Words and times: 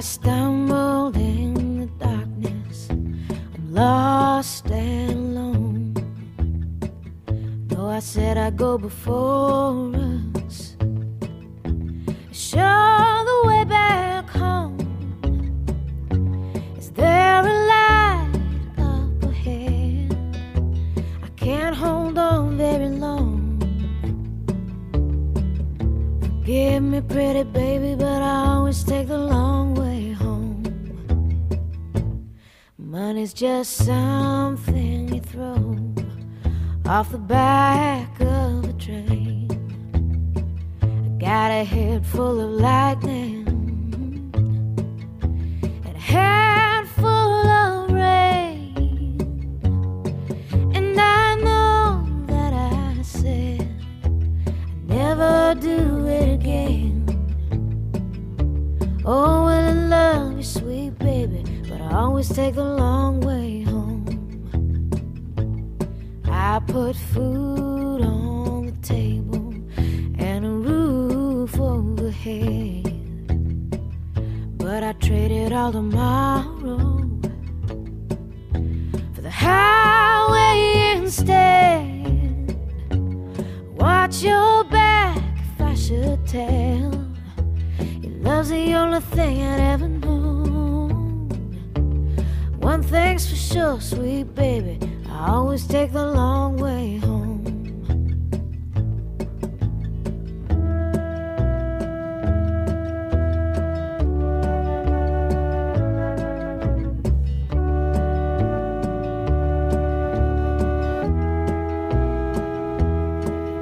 I 0.00 0.02
in 1.14 1.80
the 1.80 1.86
darkness. 2.02 2.88
I'm 2.88 3.74
lost 3.74 4.70
and 4.70 5.36
alone. 5.36 5.92
Though 7.66 7.90
I 7.90 7.98
said 7.98 8.38
I'd 8.38 8.56
go 8.56 8.78
before 8.78 9.92
us, 10.46 10.74
show 12.32 12.89
Forgive 26.50 26.82
me, 26.82 27.00
pretty 27.02 27.44
baby, 27.44 27.94
but 27.94 28.22
I 28.22 28.46
always 28.46 28.82
take 28.82 29.06
the 29.06 29.16
long 29.16 29.72
way 29.76 30.10
home. 30.10 30.64
Money's 32.76 33.32
just 33.32 33.76
something 33.76 35.14
you 35.14 35.20
throw 35.20 35.78
off 36.86 37.12
the 37.12 37.18
back 37.18 38.20
of 38.20 38.64
a 38.68 38.72
train. 38.72 39.46
I 40.82 41.22
got 41.22 41.52
a 41.52 41.62
head 41.62 42.04
full 42.04 42.40
of 42.40 42.50
lightning 42.60 43.46
and 44.34 45.96
a 45.96 46.00
always 62.20 62.36
take 62.36 62.54
the 62.54 62.62
long 62.62 63.20
way 63.20 63.62
home. 63.62 64.04
I 66.26 66.60
put 66.66 66.94
food 66.94 68.02
on 68.02 68.66
the 68.66 68.72
table 68.82 69.54
and 70.18 70.44
a 70.44 70.50
roof 70.50 71.58
overhead. 71.58 72.84
But 74.58 74.82
I 74.82 74.92
traded 75.00 75.54
all 75.54 75.72
tomorrow 75.72 77.08
for 79.14 79.22
the 79.22 79.30
highway 79.30 80.98
instead. 80.98 82.54
Watch 83.78 84.22
your 84.22 84.64
back 84.64 85.16
if 85.54 85.60
I 85.62 85.74
should 85.74 86.26
tell. 86.26 86.92
Your 88.02 88.12
love's 88.20 88.50
the 88.50 88.74
only 88.74 89.00
thing 89.00 89.42
I'd 89.42 89.60
ever. 89.72 89.99
Thing's 92.90 93.30
for 93.30 93.36
sure, 93.36 93.80
sweet 93.80 94.34
baby, 94.34 94.80
I 95.08 95.30
always 95.30 95.64
take 95.64 95.92
the 95.92 96.04
long 96.04 96.56
way 96.56 96.96
home. 96.96 97.46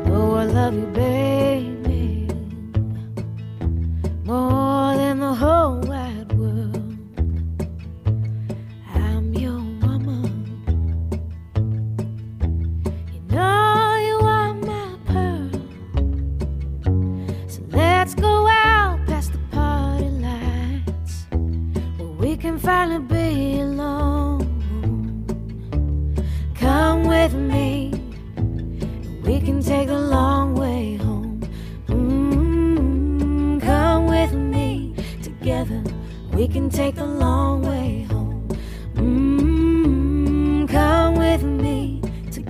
Oh, 0.06 0.36
I 0.36 0.44
love 0.44 0.72
you, 0.72 0.86
baby, 0.86 1.37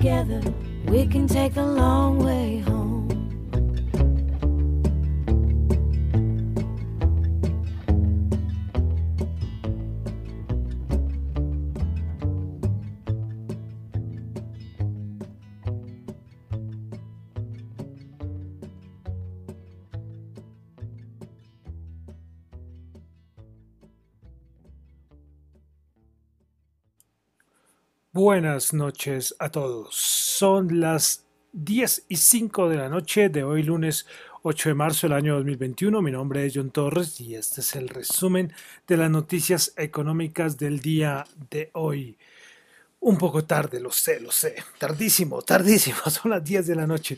together. 0.08 0.40
We 0.86 1.06
can 1.06 1.28
take 1.28 1.54
the 1.54 1.66
long 1.66 2.24
way 2.24 2.60
home. 2.60 2.77
Buenas 28.30 28.74
noches 28.74 29.34
a 29.38 29.48
todos. 29.48 29.94
Son 29.96 30.80
las 30.80 31.24
10 31.54 32.04
y 32.10 32.16
5 32.16 32.68
de 32.68 32.76
la 32.76 32.90
noche 32.90 33.30
de 33.30 33.42
hoy 33.42 33.62
lunes 33.62 34.04
8 34.42 34.68
de 34.68 34.74
marzo 34.74 35.06
del 35.06 35.16
año 35.16 35.36
2021. 35.36 36.02
Mi 36.02 36.10
nombre 36.10 36.44
es 36.44 36.52
John 36.54 36.70
Torres 36.70 37.18
y 37.22 37.36
este 37.36 37.62
es 37.62 37.74
el 37.74 37.88
resumen 37.88 38.52
de 38.86 38.98
las 38.98 39.10
noticias 39.10 39.72
económicas 39.78 40.58
del 40.58 40.80
día 40.80 41.24
de 41.48 41.70
hoy. 41.72 42.18
Un 43.00 43.16
poco 43.16 43.46
tarde, 43.46 43.80
lo 43.80 43.90
sé, 43.90 44.20
lo 44.20 44.30
sé. 44.30 44.56
Tardísimo, 44.76 45.40
tardísimo. 45.54 45.96
Son 46.10 46.30
las 46.30 46.44
10 46.44 46.66
de 46.66 46.74
la 46.74 46.86
noche. 46.86 47.16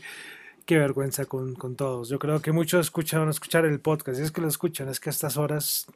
Qué 0.65 0.77
vergüenza 0.77 1.25
con, 1.25 1.55
con 1.55 1.75
todos. 1.75 2.07
Yo 2.07 2.19
creo 2.19 2.41
que 2.41 2.53
muchos 2.53 2.85
escuchan 2.85 3.27
escuchar 3.27 3.65
el 3.65 3.81
podcast. 3.81 4.17
Y 4.17 4.23
es 4.23 4.31
que 4.31 4.39
lo 4.39 4.47
escuchan, 4.47 4.87
es 4.87 5.01
que 5.01 5.09
a 5.09 5.11
estas 5.11 5.35
horas... 5.35 5.87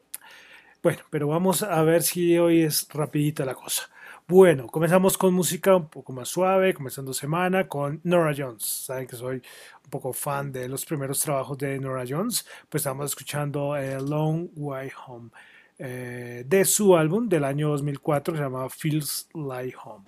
Bueno, 0.84 1.04
pero 1.10 1.30
vamos 1.30 1.64
a 1.64 1.82
ver 1.84 2.04
si 2.04 2.38
hoy 2.38 2.64
es 2.64 2.90
rapidita 2.92 3.46
la 3.46 3.56
cosa. 3.56 3.90
Bueno, 4.28 4.66
comenzamos 4.66 5.20
con 5.20 5.36
música 5.36 5.76
un 5.76 5.88
poco 5.88 6.12
más 6.12 6.30
suave, 6.30 6.74
comenzando 6.74 7.14
semana 7.14 7.68
con 7.68 8.02
Nora 8.04 8.34
Jones. 8.36 8.66
Saben 8.66 9.06
que 9.06 9.16
soy 9.16 9.36
un 9.36 9.90
poco 9.92 10.14
fan 10.14 10.52
de 10.52 10.68
los 10.68 10.84
primeros 10.84 11.20
trabajos 11.20 11.56
de 11.60 11.80
Nora 11.80 12.06
Jones. 12.10 12.44
Pues 12.68 12.82
estamos 12.82 13.06
escuchando 13.06 13.78
eh, 13.78 14.02
Long 14.02 14.50
Way 14.56 14.90
Home 15.06 15.30
eh, 15.78 16.44
de 16.48 16.66
su 16.66 16.98
álbum 16.98 17.30
del 17.30 17.44
año 17.44 17.70
2004 17.70 18.34
que 18.34 18.38
se 18.40 18.44
llama 18.44 18.68
Feels 18.68 19.30
Like 19.36 19.78
Home. 19.84 20.06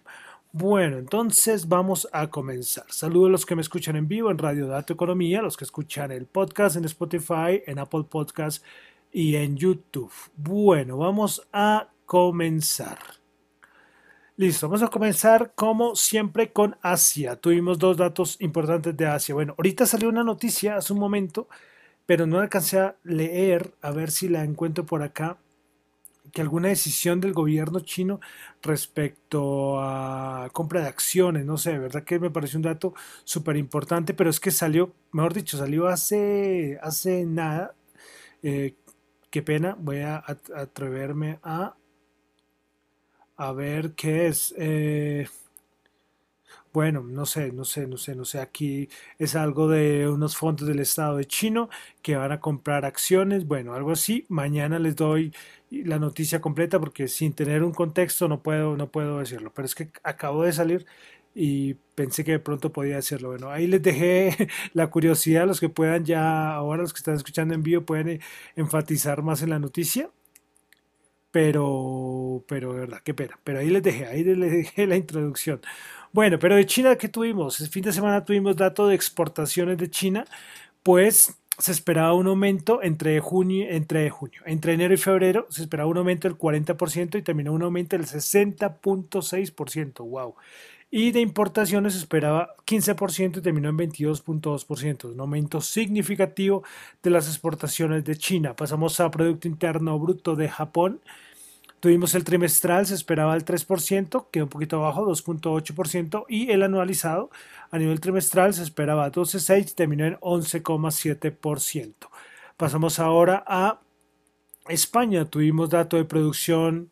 Bueno, 0.52 0.98
entonces 0.98 1.68
vamos 1.68 2.08
a 2.12 2.28
comenzar. 2.28 2.86
Saludos 2.90 3.28
a 3.28 3.32
los 3.34 3.46
que 3.46 3.56
me 3.56 3.62
escuchan 3.62 3.98
en 3.98 4.08
vivo 4.08 4.32
en 4.32 4.40
Radio 4.40 4.66
Dato 4.66 4.94
Economía, 4.94 5.44
los 5.44 5.56
que 5.56 5.66
escuchan 5.66 6.12
el 6.12 6.26
podcast 6.26 6.76
en 6.76 6.86
Spotify, 6.86 7.62
en 7.68 7.78
Apple 7.78 8.06
Podcast 8.10 8.66
y 9.12 9.36
en 9.36 9.58
YouTube. 9.58 10.12
Bueno, 10.36 10.98
vamos 10.98 11.48
a 11.54 11.90
comenzar. 12.08 13.17
Listo, 14.40 14.68
vamos 14.68 14.84
a 14.84 14.90
comenzar 14.90 15.54
como 15.56 15.96
siempre 15.96 16.52
con 16.54 16.78
Asia. 16.84 17.38
Tuvimos 17.38 17.80
dos 17.80 17.98
datos 17.98 18.38
importantes 18.40 18.96
de 18.96 19.08
Asia. 19.08 19.34
Bueno, 19.34 19.56
ahorita 19.58 19.88
salió 19.88 20.10
una 20.10 20.24
noticia 20.24 20.76
hace 20.78 20.94
un 20.94 21.00
momento, 21.00 21.48
pero 22.06 22.28
no 22.28 22.40
alcancé 22.40 22.80
a 22.80 22.96
leer, 23.04 23.74
a 23.82 23.90
ver 23.92 24.12
si 24.12 24.30
la 24.30 24.44
encuentro 24.44 24.86
por 24.86 25.02
acá, 25.02 25.40
que 26.32 26.42
alguna 26.42 26.70
decisión 26.70 27.20
del 27.22 27.34
gobierno 27.34 27.80
chino 27.80 28.20
respecto 28.62 29.80
a 29.82 30.50
compra 30.54 30.82
de 30.82 30.88
acciones, 30.88 31.46
no 31.46 31.58
sé, 31.58 31.72
de 31.72 31.80
verdad 31.80 32.04
que 32.04 32.20
me 32.20 32.30
pareció 32.32 32.58
un 32.60 32.64
dato 32.64 32.94
súper 33.24 33.58
importante, 33.58 34.14
pero 34.14 34.30
es 34.30 34.40
que 34.40 34.52
salió, 34.52 34.94
mejor 35.14 35.34
dicho, 35.34 35.58
salió 35.58 35.88
hace, 35.88 36.80
hace 36.84 37.26
nada. 37.26 37.76
Eh, 38.44 38.76
qué 39.32 39.42
pena, 39.42 39.76
voy 39.80 40.00
a 40.02 40.24
atreverme 40.56 41.40
a 41.44 41.76
a 43.38 43.52
ver 43.54 43.94
qué 43.94 44.28
es. 44.28 44.54
Eh, 44.58 45.28
bueno, 46.74 47.02
no 47.02 47.26
sé, 47.26 47.52
no 47.52 47.66
sé, 47.66 47.88
no 47.88 47.98
sé, 47.98 48.16
no 48.16 48.24
sé. 48.26 48.40
Aquí 48.40 48.88
es 49.18 49.36
algo 49.36 49.68
de 49.68 50.08
unos 50.08 50.38
fondos 50.38 50.68
del 50.68 50.80
Estado 50.80 51.18
de 51.18 51.26
Chino 51.26 51.70
que 52.02 52.16
van 52.16 52.32
a 52.32 52.40
comprar 52.40 52.86
acciones. 52.86 53.48
Bueno, 53.48 53.74
algo 53.74 53.92
así. 53.92 54.26
Mañana 54.30 54.78
les 54.78 54.96
doy 54.96 55.34
la 55.72 55.98
noticia 56.00 56.40
completa 56.40 56.80
porque 56.80 57.08
sin 57.08 57.34
tener 57.34 57.64
un 57.64 57.74
contexto 57.74 58.28
no 58.28 58.44
puedo, 58.44 58.78
no 58.78 58.92
puedo 58.92 59.20
decirlo. 59.20 59.52
Pero 59.56 59.66
es 59.66 59.74
que 59.76 59.90
acabo 60.04 60.44
de 60.44 60.54
salir 60.54 60.86
y 61.34 61.76
pensé 61.96 62.24
que 62.24 62.34
de 62.34 62.40
pronto 62.40 62.72
podía 62.72 62.98
decirlo. 62.98 63.30
Bueno, 63.30 63.50
ahí 63.52 63.66
les 63.68 63.82
dejé 63.82 64.48
la 64.74 64.90
curiosidad. 64.90 65.48
Los 65.48 65.60
que 65.60 65.70
puedan 65.70 66.06
ya, 66.06 66.54
ahora 66.54 66.84
los 66.84 66.94
que 66.94 67.00
están 67.00 67.16
escuchando 67.16 67.54
en 67.56 67.64
vivo 67.64 67.84
pueden 67.84 68.22
enfatizar 68.56 69.24
más 69.24 69.42
en 69.42 69.50
la 69.52 69.60
noticia 69.60 70.12
pero, 71.32 72.44
pero 72.48 72.74
de 72.74 72.80
verdad, 72.82 73.02
qué 73.04 73.14
pena. 73.14 73.40
Pero 73.44 73.60
ahí 73.60 73.70
les 73.70 73.84
dejé, 73.84 74.06
ahí 74.08 74.24
les 74.24 74.52
dejé 74.52 74.88
la 74.88 74.96
introducción. 74.96 75.62
Bueno, 76.14 76.40
pero 76.40 76.56
de 76.56 76.66
China, 76.66 76.96
¿qué 76.98 77.10
tuvimos? 77.10 77.60
El 77.62 77.70
fin 77.70 77.84
de 77.84 77.94
semana 77.94 78.26
tuvimos 78.26 78.56
datos 78.56 78.90
de 78.90 78.96
exportaciones 78.96 79.78
de 79.78 79.90
China, 79.90 80.26
pues 80.84 81.38
se 81.60 81.72
esperaba 81.72 82.14
un 82.14 82.28
aumento 82.28 82.82
entre 82.84 83.20
junio, 83.20 83.66
entre 83.70 84.10
junio, 84.10 84.42
entre 84.46 84.74
enero 84.74 84.94
y 84.94 84.98
febrero, 84.98 85.48
se 85.50 85.64
esperaba 85.64 85.90
un 85.90 85.98
aumento 85.98 86.28
del 86.28 86.38
40% 86.38 87.18
y 87.18 87.22
terminó 87.24 87.54
un 87.54 87.64
aumento 87.64 87.98
del 87.98 88.06
60.6%, 88.06 90.08
wow. 90.08 90.36
Y 90.90 91.12
de 91.12 91.20
importaciones 91.20 91.96
esperaba 91.96 92.56
15% 92.66 93.38
y 93.38 93.42
terminó 93.42 93.70
en 93.70 93.78
22.2%, 93.78 95.12
un 95.12 95.20
aumento 95.20 95.60
significativo 95.60 96.64
de 97.04 97.10
las 97.10 97.28
exportaciones 97.28 98.06
de 98.06 98.16
China. 98.16 98.56
Pasamos 98.56 99.00
a 99.02 99.12
Producto 99.12 99.50
Interno 99.50 100.00
Bruto 100.00 100.36
de 100.36 100.48
Japón. 100.48 101.02
Tuvimos 101.82 102.16
el 102.16 102.24
trimestral, 102.24 102.88
se 102.88 102.96
esperaba 102.96 103.36
el 103.36 103.44
3%, 103.46 104.28
quedó 104.32 104.46
un 104.46 104.50
poquito 104.50 104.78
abajo, 104.78 105.06
2.8%, 105.06 106.26
y 106.28 106.52
el 106.52 106.64
anualizado 106.64 107.30
a 107.70 107.78
nivel 107.78 108.00
trimestral 108.00 108.54
se 108.54 108.64
esperaba 108.64 109.12
12.6 109.12 109.72
y 109.72 109.76
terminó 109.76 110.06
en 110.06 110.16
11,7%. 110.16 111.94
Pasamos 112.56 112.98
ahora 113.00 113.44
a 113.46 113.82
España. 114.68 115.26
Tuvimos 115.26 115.70
dato 115.70 115.98
de 115.98 116.06
producción 116.06 116.90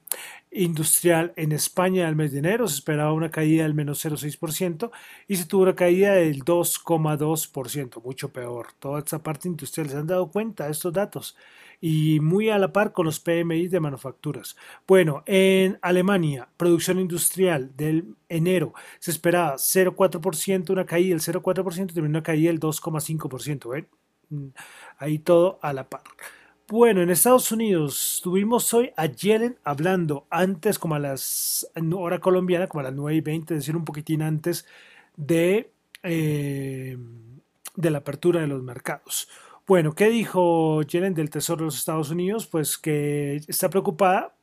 industrial 0.56 1.34
en 1.36 1.52
España 1.52 2.07
al 2.07 2.16
mes 2.16 2.31
de 2.31 2.40
enero. 2.40 2.68
Se 2.68 2.75
esperaba 2.75 3.13
una 3.13 3.30
caída 3.30 3.63
del 3.63 3.74
menos 3.74 4.04
0,6% 4.04 4.92
y 5.28 5.36
se 5.36 5.46
tuvo 5.46 5.63
una 5.63 5.75
caída 5.75 6.13
del 6.13 6.44
2,2%, 6.44 8.04
mucho 8.04 8.30
peor. 8.30 8.68
Toda 8.80 9.00
esta 9.00 9.19
parte 9.22 9.48
industrial 9.48 9.90
se 9.90 9.98
han 9.98 10.07
dado 10.07 10.31
cuenta 10.31 10.66
de 10.66 10.72
estos 10.72 10.94
datos 10.94 11.36
y 11.81 12.19
muy 12.19 12.50
a 12.50 12.57
la 12.57 12.72
par 12.72 12.94
con 12.94 13.06
los 13.06 13.19
PMI 13.19 13.68
de 13.68 13.80
manufacturas. 13.80 14.56
Bueno, 14.88 15.24
en 15.25 15.78
Alemania, 15.81 16.48
producción 16.57 17.00
industrial 17.00 17.75
del 17.75 18.16
enero 18.30 18.74
se 19.00 19.12
esperaba 19.12 19.56
0,4%, 19.56 20.72
una 20.72 20.86
caída 20.86 21.10
del 21.10 21.22
0,4%, 21.22 21.94
terminó 21.94 22.10
una 22.10 22.24
caída 22.24 22.50
del 22.50 22.60
2,5%. 22.60 23.69
¿ven? 23.69 23.88
Mm, 24.30 24.48
ahí 24.98 25.19
todo 25.19 25.60
a 25.62 25.74
la 25.74 25.90
par. 25.90 26.04
Bueno, 26.68 27.04
en 27.04 27.12
Estados 27.12 27.52
Unidos 27.52 28.20
tuvimos 28.24 28.74
hoy 28.74 28.92
a 28.98 29.06
Yellen 29.06 29.60
hablando 29.64 30.26
antes, 30.32 30.80
como 30.80 30.96
a 30.96 31.00
las 31.00 31.70
hora 31.96 32.20
colombiana, 32.20 32.66
como 32.66 32.80
a 32.80 32.84
las 32.86 32.94
9 32.94 33.18
y 33.18 33.22
20, 33.22 33.54
es 33.54 33.60
decir, 33.60 33.76
un 33.76 33.86
poquitín 33.86 34.24
antes 34.24 34.66
de, 35.16 35.72
eh, 36.02 36.98
de 37.76 37.90
la 37.92 38.00
apertura 38.00 38.42
de 38.42 38.48
los 38.48 38.64
mercados. 38.64 39.30
Bueno, 39.68 39.94
¿qué 39.94 40.10
dijo 40.10 40.82
Yellen 40.82 41.14
del 41.14 41.30
Tesoro 41.30 41.60
de 41.60 41.66
los 41.66 41.78
Estados 41.78 42.10
Unidos? 42.10 42.48
Pues 42.48 42.80
que 42.80 43.36
está 43.48 43.70
preocupada 43.70 44.36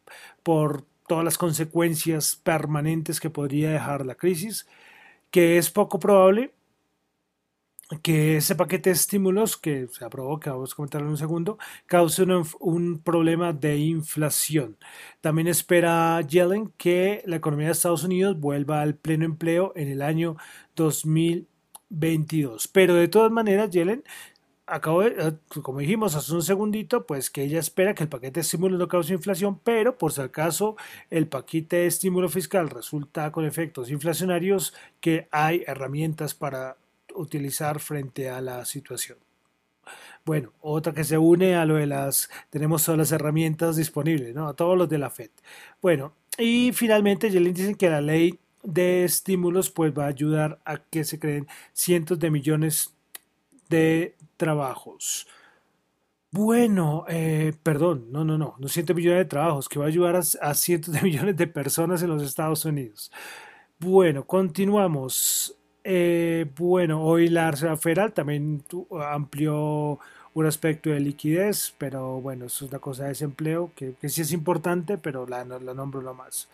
por 0.45 0.85
todas 1.09 1.25
las 1.25 1.39
consecuencias 1.39 2.37
permanentes 2.37 3.19
que 3.19 3.31
podría 3.31 3.71
dejar 3.73 4.07
la 4.07 4.15
crisis, 4.15 4.69
que 5.33 5.59
es 5.59 5.71
poco 5.71 5.99
probable 5.99 6.53
que 8.01 8.39
ese 8.39 8.55
paquete 8.55 8.91
de 8.91 8.95
estímulos 8.95 9.57
que 9.57 9.89
se 9.89 10.05
aprobó, 10.05 10.39
que 10.41 10.51
vamos 10.51 10.73
a 10.73 10.77
comentar 10.77 11.03
en 11.03 11.09
un 11.09 11.17
segundo, 11.17 11.59
cause 11.87 12.23
un, 12.61 13.01
problema 13.01 13.53
de 13.53 13.77
inflación. 13.79 14.77
También 15.21 15.49
espera 15.49 16.21
Yellen 16.23 16.73
que 16.77 17.23
la 17.27 17.37
economía 17.37 17.67
de 17.67 17.73
Estados 17.73 18.05
Unidos 18.05 18.39
vuelva 18.39 18.81
al 18.83 18.95
pleno 18.97 19.25
empleo 19.25 19.73
en 19.77 19.89
el 19.89 20.03
año 20.03 20.37
2022. 20.77 22.69
Pero 22.69 22.95
de 22.95 23.09
todas 23.09 23.31
maneras, 23.33 23.71
Yellen 23.71 24.05
acabo 24.67 25.03
de, 25.03 25.09
eh, 25.19 25.33
como 25.63 25.81
dijimos 25.81 26.15
hace 26.15 26.33
un 26.33 26.43
segundito, 26.43 27.07
pues 27.07 27.31
que 27.31 27.43
ella 27.43 27.59
espera 27.59 27.95
que 27.95 28.05
el 28.05 28.09
paquete 28.09 28.35
de 28.35 28.41
estímulos 28.43 28.79
no 28.79 28.89
cause 28.89 29.13
inflación, 29.13 29.59
pero 29.63 29.99
por 29.99 30.13
si 30.13 30.21
acaso 30.23 30.77
el 31.11 31.29
paquete 31.29 31.77
de 31.77 31.87
estímulo 31.87 32.29
fiscal 32.29 32.71
resulta 32.71 33.33
con 33.33 33.45
efectos 33.45 33.91
inflacionarios, 33.91 34.75
que 35.01 35.29
hay 35.31 35.65
herramientas 35.67 36.35
para 36.35 36.77
utilizar 37.15 37.81
frente 37.81 38.31
a 38.31 38.41
la 38.41 38.65
situación. 38.65 39.19
Bueno, 40.25 40.53
otra 40.61 40.93
que 40.93 41.05
se 41.05 41.19
une 41.19 41.57
a 41.57 41.65
lo 41.65 41.75
de 41.77 41.87
las, 41.87 42.31
tenemos 42.51 42.85
todas 42.85 42.99
las 42.99 43.13
herramientas 43.13 43.77
disponibles, 43.77 44.35
¿no? 44.35 44.49
A 44.49 44.55
todos 44.55 44.79
los 44.79 44.89
de 44.89 44.99
la 44.99 45.11
FED. 45.11 45.31
Bueno, 45.81 46.15
y 46.39 46.73
finalmente 46.73 47.31
Yellen 47.31 47.55
dice 47.55 47.75
que 47.75 47.91
la 47.91 48.01
ley 48.01 48.39
de 48.63 49.05
estímulos 49.05 49.71
pues 49.71 49.93
va 49.97 50.05
a 50.05 50.09
ayudar 50.09 50.61
a 50.65 50.79
que 50.79 51.05
se 51.05 51.19
creen 51.19 51.49
cientos 51.73 52.19
de 52.21 52.31
millones 52.31 52.95
de 53.69 54.15
trabajos. 54.37 55.27
Bueno, 56.31 57.05
eh, 57.09 57.53
perdón, 57.63 58.07
no, 58.11 58.25
no, 58.25 58.39
no, 58.39 58.55
no 58.59 58.69
cientos 58.69 58.95
de 58.95 59.03
millones 59.03 59.19
de 59.19 59.25
trabajos, 59.27 59.69
que 59.69 59.79
va 59.79 59.85
a 59.87 59.89
ayudar 59.89 60.17
a 60.17 60.55
cientos 60.55 60.95
de 60.95 61.03
millones 61.03 61.37
de 61.37 61.47
personas 61.47 62.03
en 62.03 62.11
los 62.11 62.23
Estados 62.23 62.65
Unidos. 62.65 63.11
Bueno, 63.79 64.25
continuamos. 64.27 65.57
Eh, 65.85 66.47
bueno, 66.57 67.03
hoy 67.03 67.29
la 67.29 67.51
Reserva 67.51 68.09
también 68.11 68.65
amplió 69.11 69.99
un 70.35 70.47
aspecto 70.47 70.91
de 70.91 71.01
liquidez, 71.01 71.75
pero 71.79 72.21
bueno, 72.21 72.47
eso 72.47 72.65
es 72.65 72.71
una 72.71 72.79
cosa 72.79 73.05
de 73.05 73.11
desempleo 73.11 73.73
que, 73.75 73.95
sí 74.09 74.23
es 74.23 74.33
importante, 74.33 74.99
pero 74.99 75.27
la, 75.27 75.45
la 75.45 75.75
nombro 75.75 76.03
nomás. 76.03 76.49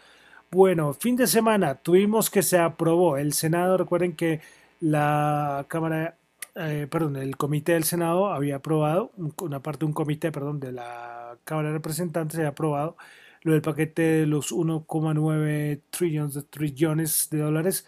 Bueno, 0.50 0.94
fin 0.94 1.16
de 1.16 1.26
semana 1.26 1.74
tuvimos 1.74 2.30
que 2.30 2.42
se 2.42 2.58
aprobó 2.58 3.18
el 3.18 3.34
Senado. 3.34 3.76
Recuerden 3.76 4.16
que 4.16 4.40
la 4.80 5.66
Cámara, 5.68 6.16
eh, 6.54 6.86
perdón, 6.90 7.16
el 7.16 7.36
Comité 7.36 7.72
del 7.72 7.84
Senado 7.84 8.28
había 8.32 8.56
aprobado, 8.56 9.12
una 9.42 9.60
parte 9.60 9.80
de 9.80 9.86
un 9.86 9.92
comité, 9.92 10.32
perdón, 10.32 10.60
de 10.60 10.72
la 10.72 11.36
Cámara 11.44 11.68
de 11.68 11.74
Representantes 11.74 12.38
había 12.38 12.50
aprobado 12.50 12.96
lo 13.42 13.52
del 13.52 13.62
paquete 13.62 14.02
de 14.02 14.26
los 14.26 14.52
1,9 14.52 15.80
trillones 15.90 16.34
de 16.34 16.42
trillones 16.42 17.28
de 17.30 17.38
dólares 17.38 17.86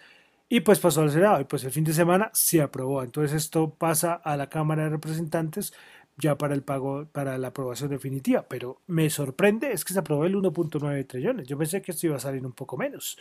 y 0.52 0.60
pues 0.60 0.80
pasó 0.80 1.02
al 1.02 1.12
Senado 1.12 1.40
y 1.40 1.44
pues 1.44 1.62
el 1.62 1.70
fin 1.70 1.84
de 1.84 1.94
semana 1.94 2.28
se 2.34 2.60
aprobó. 2.60 3.04
Entonces 3.04 3.36
esto 3.36 3.70
pasa 3.70 4.14
a 4.14 4.36
la 4.36 4.48
Cámara 4.48 4.82
de 4.82 4.90
Representantes 4.90 5.72
ya 6.18 6.36
para 6.36 6.54
el 6.54 6.62
pago, 6.62 7.06
para 7.12 7.38
la 7.38 7.48
aprobación 7.48 7.88
definitiva. 7.90 8.44
Pero 8.48 8.80
me 8.88 9.08
sorprende 9.10 9.72
es 9.72 9.84
que 9.84 9.92
se 9.92 10.00
aprobó 10.00 10.24
el 10.26 10.34
1.9 10.34 11.06
trillones. 11.06 11.46
Yo 11.46 11.56
pensé 11.56 11.80
que 11.80 11.92
esto 11.92 12.08
iba 12.08 12.16
a 12.16 12.20
salir 12.20 12.44
un 12.44 12.52
poco 12.52 12.76
menos. 12.76 13.16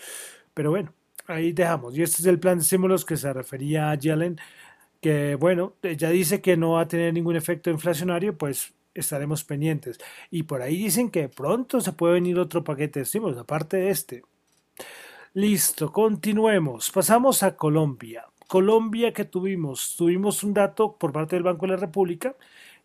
Pero 0.55 0.71
bueno, 0.71 0.91
ahí 1.27 1.53
dejamos. 1.53 1.95
Y 1.95 2.01
este 2.01 2.23
es 2.23 2.25
el 2.25 2.39
plan 2.39 2.57
de 2.57 2.63
estímulos 2.63 3.05
que 3.05 3.15
se 3.15 3.31
refería 3.31 3.91
a 3.91 3.95
Yellen, 3.95 4.39
que 4.99 5.35
bueno, 5.35 5.75
ya 5.83 6.09
dice 6.09 6.41
que 6.41 6.57
no 6.57 6.71
va 6.71 6.81
a 6.81 6.87
tener 6.87 7.13
ningún 7.13 7.35
efecto 7.35 7.69
inflacionario, 7.69 8.37
pues 8.37 8.73
estaremos 8.95 9.43
pendientes. 9.43 9.99
Y 10.31 10.43
por 10.43 10.63
ahí 10.63 10.77
dicen 10.77 11.11
que 11.11 11.29
pronto 11.29 11.79
se 11.79 11.93
puede 11.93 12.15
venir 12.15 12.39
otro 12.39 12.63
paquete 12.63 13.01
de 13.01 13.03
estímulos, 13.03 13.37
aparte 13.37 13.77
de 13.77 13.89
este. 13.91 14.23
Listo, 15.33 15.91
continuemos. 15.91 16.89
Pasamos 16.91 17.43
a 17.43 17.55
Colombia. 17.55 18.25
Colombia 18.47 19.13
que 19.13 19.25
tuvimos, 19.25 19.95
tuvimos 19.95 20.43
un 20.43 20.53
dato 20.55 20.97
por 20.97 21.11
parte 21.11 21.35
del 21.35 21.43
Banco 21.43 21.67
de 21.67 21.73
la 21.73 21.77
República 21.77 22.35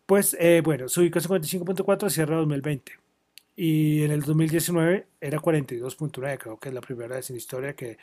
pues 0.09 0.35
eh, 0.41 0.62
bueno, 0.65 0.88
se 0.88 1.00
ubicó 1.00 1.19
55.4 1.21 2.09
cierre 2.09 2.35
2020. 2.37 2.93
Y 3.57 4.05
en 4.05 4.11
el 4.11 4.23
2019 4.23 5.07
era 5.21 5.38
42.9, 5.38 6.38
creo 6.38 6.59
que 6.59 6.71
es 6.71 6.75
la 6.75 6.81
primera 6.81 7.17
vez 7.17 7.29
en 7.29 7.37
la 7.37 7.38
historia 7.38 7.77
que, 7.77 7.99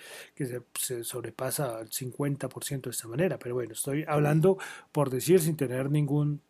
se, 0.76 1.04
sobrepasa 1.04 1.80
el 1.80 1.90
50% 1.90 2.82
de 2.82 2.90
esta 2.92 3.08
manera. 3.08 3.40
Pero 3.40 3.56
bueno, 3.56 3.74
estoy 3.74 4.06
hablando 4.08 4.60
por 4.92 5.10
decir 5.10 5.40
sin 5.42 5.58
tener 5.58 5.90
ningún 5.90 6.42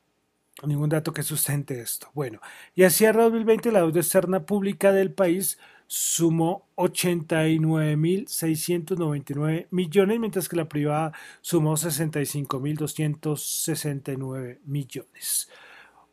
ningún 0.63 0.89
dato 0.89 1.13
que 1.13 1.23
sustente 1.23 1.79
esto. 1.79 2.09
Bueno, 2.13 2.41
y 2.75 2.83
a 2.83 2.89
cierre 2.89 3.21
2020 3.23 3.71
la 3.71 3.79
deuda 3.79 4.01
externa 4.01 4.45
pública 4.45 4.91
del 4.91 5.13
país 5.13 5.57
sumó 5.87 6.67
89.699 6.75 9.67
millones, 9.71 10.19
mientras 10.19 10.47
que 10.49 10.55
la 10.55 10.67
privada 10.67 11.13
sumó 11.41 11.75
65.269 11.75 14.59
millones. 14.65 15.49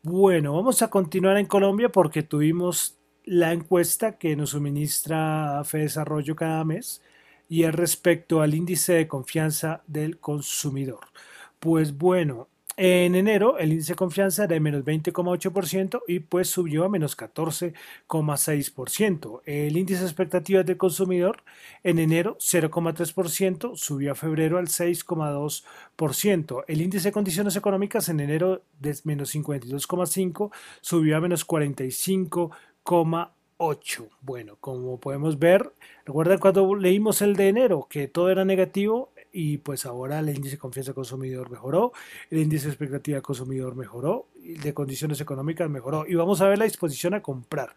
Bueno, 0.02 0.54
vamos 0.54 0.82
a 0.82 0.90
continuar 0.90 1.38
en 1.38 1.46
Colombia 1.46 1.90
porque 1.90 2.22
tuvimos 2.22 2.98
la 3.24 3.52
encuesta 3.52 4.18
que 4.18 4.36
nos 4.36 4.50
suministra 4.50 5.62
Fe 5.64 5.78
Desarrollo 5.78 6.34
cada 6.34 6.64
mes 6.64 7.02
y 7.48 7.64
es 7.64 7.74
respecto 7.74 8.40
al 8.40 8.54
índice 8.54 8.94
de 8.94 9.08
confianza 9.08 9.82
del 9.86 10.18
consumidor. 10.18 11.00
Pues 11.60 11.96
bueno, 11.96 12.48
En 12.76 13.14
enero 13.14 13.58
el 13.58 13.72
índice 13.72 13.92
de 13.92 13.96
confianza 13.96 14.44
era 14.44 14.54
de 14.54 14.60
menos 14.60 14.82
20,8% 14.82 16.00
y 16.08 16.20
pues 16.20 16.48
subió 16.48 16.84
a 16.84 16.88
menos 16.88 17.18
14,6%. 17.18 19.42
El 19.44 19.76
índice 19.76 20.00
de 20.00 20.06
expectativas 20.06 20.64
del 20.64 20.78
consumidor 20.78 21.42
en 21.82 21.98
enero 21.98 22.38
0,3%, 22.38 23.76
subió 23.76 24.12
a 24.12 24.14
febrero 24.14 24.56
al 24.56 24.68
6,2%. 24.68 26.64
El 26.66 26.80
índice 26.80 27.08
de 27.08 27.12
condiciones 27.12 27.56
económicas 27.56 28.08
en 28.08 28.20
enero 28.20 28.62
de 28.80 28.96
menos 29.04 29.34
52,5% 29.34 30.50
subió 30.80 31.18
a 31.18 31.20
menos 31.20 31.46
45,8%. 31.46 33.32
Bueno, 34.22 34.56
como 34.60 34.98
podemos 34.98 35.38
ver, 35.38 35.72
recuerden 36.04 36.38
cuando 36.38 36.74
leímos 36.74 37.22
el 37.22 37.36
de 37.36 37.48
enero 37.48 37.86
que 37.88 38.08
todo 38.08 38.28
era 38.30 38.44
negativo, 38.44 39.11
y 39.32 39.58
pues 39.58 39.86
ahora 39.86 40.20
el 40.20 40.28
índice 40.28 40.56
de 40.56 40.58
confianza 40.58 40.92
consumidor 40.92 41.50
mejoró, 41.50 41.92
el 42.30 42.38
índice 42.38 42.66
de 42.66 42.72
expectativa 42.72 43.20
consumidor 43.20 43.74
mejoró, 43.74 44.26
el 44.44 44.60
de 44.60 44.74
condiciones 44.74 45.20
económicas 45.20 45.68
mejoró 45.70 46.04
y 46.06 46.14
vamos 46.14 46.40
a 46.40 46.48
ver 46.48 46.58
la 46.58 46.64
disposición 46.64 47.14
a 47.14 47.22
comprar, 47.22 47.74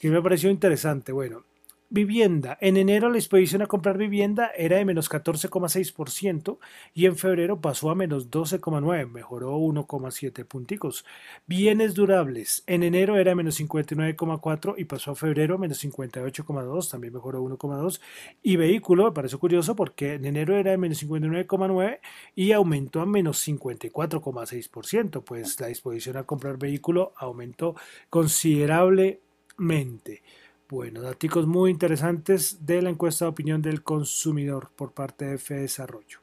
que 0.00 0.10
me 0.10 0.20
pareció 0.20 0.50
interesante. 0.50 1.12
Bueno, 1.12 1.44
Vivienda. 1.90 2.58
En 2.60 2.76
enero 2.76 3.08
la 3.08 3.14
disposición 3.14 3.62
a 3.62 3.66
comprar 3.66 3.96
vivienda 3.96 4.50
era 4.54 4.76
de 4.76 4.84
menos 4.84 5.10
14,6% 5.10 6.58
y 6.92 7.06
en 7.06 7.16
febrero 7.16 7.62
pasó 7.62 7.88
a 7.88 7.94
menos 7.94 8.30
12,9%, 8.30 9.08
mejoró 9.08 9.56
1,7 9.56 10.44
punticos. 10.44 11.06
Bienes 11.46 11.94
durables. 11.94 12.62
En 12.66 12.82
enero 12.82 13.16
era 13.16 13.34
menos 13.34 13.58
59,4% 13.58 14.74
y 14.76 14.84
pasó 14.84 15.12
a 15.12 15.14
febrero 15.14 15.56
menos 15.56 15.82
58,2%, 15.82 16.90
también 16.90 17.14
mejoró 17.14 17.42
1,2%. 17.42 18.00
Y 18.42 18.56
vehículo, 18.56 19.06
me 19.06 19.12
pareció 19.12 19.38
curioso 19.38 19.74
porque 19.74 20.12
en 20.12 20.26
enero 20.26 20.58
era 20.58 20.72
de 20.72 20.76
menos 20.76 21.02
59,9% 21.02 22.00
y 22.34 22.52
aumentó 22.52 23.00
a 23.00 23.06
menos 23.06 23.48
54,6%, 23.48 25.24
pues 25.24 25.58
la 25.58 25.68
disposición 25.68 26.18
a 26.18 26.24
comprar 26.24 26.58
vehículo 26.58 27.14
aumentó 27.16 27.76
considerablemente. 28.10 30.22
Bueno, 30.70 31.00
datos 31.00 31.46
muy 31.46 31.70
interesantes 31.70 32.66
de 32.66 32.82
la 32.82 32.90
encuesta 32.90 33.24
de 33.24 33.30
opinión 33.30 33.62
del 33.62 33.82
consumidor 33.82 34.70
por 34.76 34.92
parte 34.92 35.24
de 35.24 35.34
F 35.36 35.54
Desarrollo. 35.54 36.18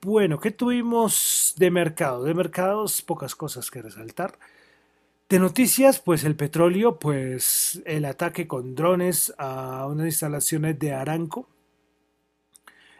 Bueno, 0.00 0.38
¿qué 0.38 0.52
tuvimos 0.52 1.54
de 1.56 1.72
mercado? 1.72 2.22
De 2.22 2.32
mercados, 2.32 3.02
pocas 3.02 3.34
cosas 3.34 3.72
que 3.72 3.82
resaltar. 3.82 4.38
De 5.28 5.40
noticias, 5.40 5.98
pues 5.98 6.22
el 6.22 6.36
petróleo, 6.36 7.00
pues 7.00 7.82
el 7.84 8.04
ataque 8.04 8.46
con 8.46 8.76
drones 8.76 9.34
a 9.36 9.88
unas 9.88 10.06
instalaciones 10.06 10.78
de 10.78 10.92
Aranco, 10.92 11.48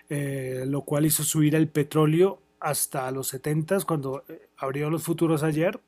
eh, 0.09 0.65
lo 0.67 0.83
cual 0.83 1.07
hizo 1.07 1.23
subir 1.23 1.55
el 1.55 1.69
petróleo 1.69 2.43
hasta 2.59 3.09
los 3.13 3.29
70 3.29 3.83
cuando 3.87 4.25
eh, 4.29 4.49
abrió 4.57 4.91
los 4.91 5.05
futuros 5.05 5.45
ayer 5.45 5.79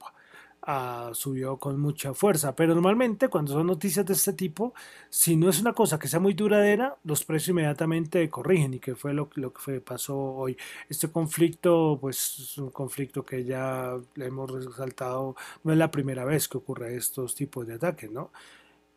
subió 1.12 1.58
con 1.58 1.78
mucha 1.80 2.14
fuerza. 2.14 2.54
Pero 2.54 2.74
normalmente 2.74 3.28
cuando 3.28 3.52
son 3.52 3.66
noticias 3.66 4.06
de 4.06 4.14
este 4.14 4.32
tipo, 4.32 4.74
si 5.10 5.36
no 5.36 5.48
es 5.50 5.60
una 5.60 5.72
cosa 5.72 5.98
que 5.98 6.08
sea 6.08 6.20
muy 6.20 6.34
duradera, 6.34 6.96
los 7.04 7.24
precios 7.24 7.50
inmediatamente 7.50 8.28
corrigen 8.30 8.74
y 8.74 8.78
que 8.80 8.94
fue 8.94 9.12
lo, 9.14 9.28
que 9.28 9.80
pasó 9.80 10.16
hoy. 10.16 10.56
Este 10.88 11.08
conflicto, 11.08 11.98
pues 12.00 12.38
es 12.38 12.58
un 12.58 12.70
conflicto 12.70 13.24
que 13.24 13.44
ya 13.44 13.94
hemos 14.16 14.50
resaltado, 14.50 15.36
no 15.62 15.72
es 15.72 15.78
la 15.78 15.90
primera 15.90 16.24
vez 16.24 16.48
que 16.48 16.58
ocurre 16.58 16.96
estos 16.96 17.34
tipos 17.34 17.66
de 17.66 17.74
ataques, 17.74 18.10
¿no? 18.10 18.30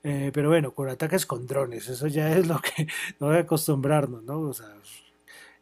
Eh, 0.03 0.31
pero 0.33 0.49
bueno, 0.49 0.71
con 0.73 0.89
ataques 0.89 1.25
con 1.25 1.47
drones, 1.47 1.89
eso 1.89 2.07
ya 2.07 2.31
es 2.31 2.47
lo 2.47 2.59
que 2.61 2.87
no 3.19 3.31
acostumbrarnos, 3.31 4.23
¿no? 4.23 4.39
O 4.41 4.53
sea, 4.53 4.73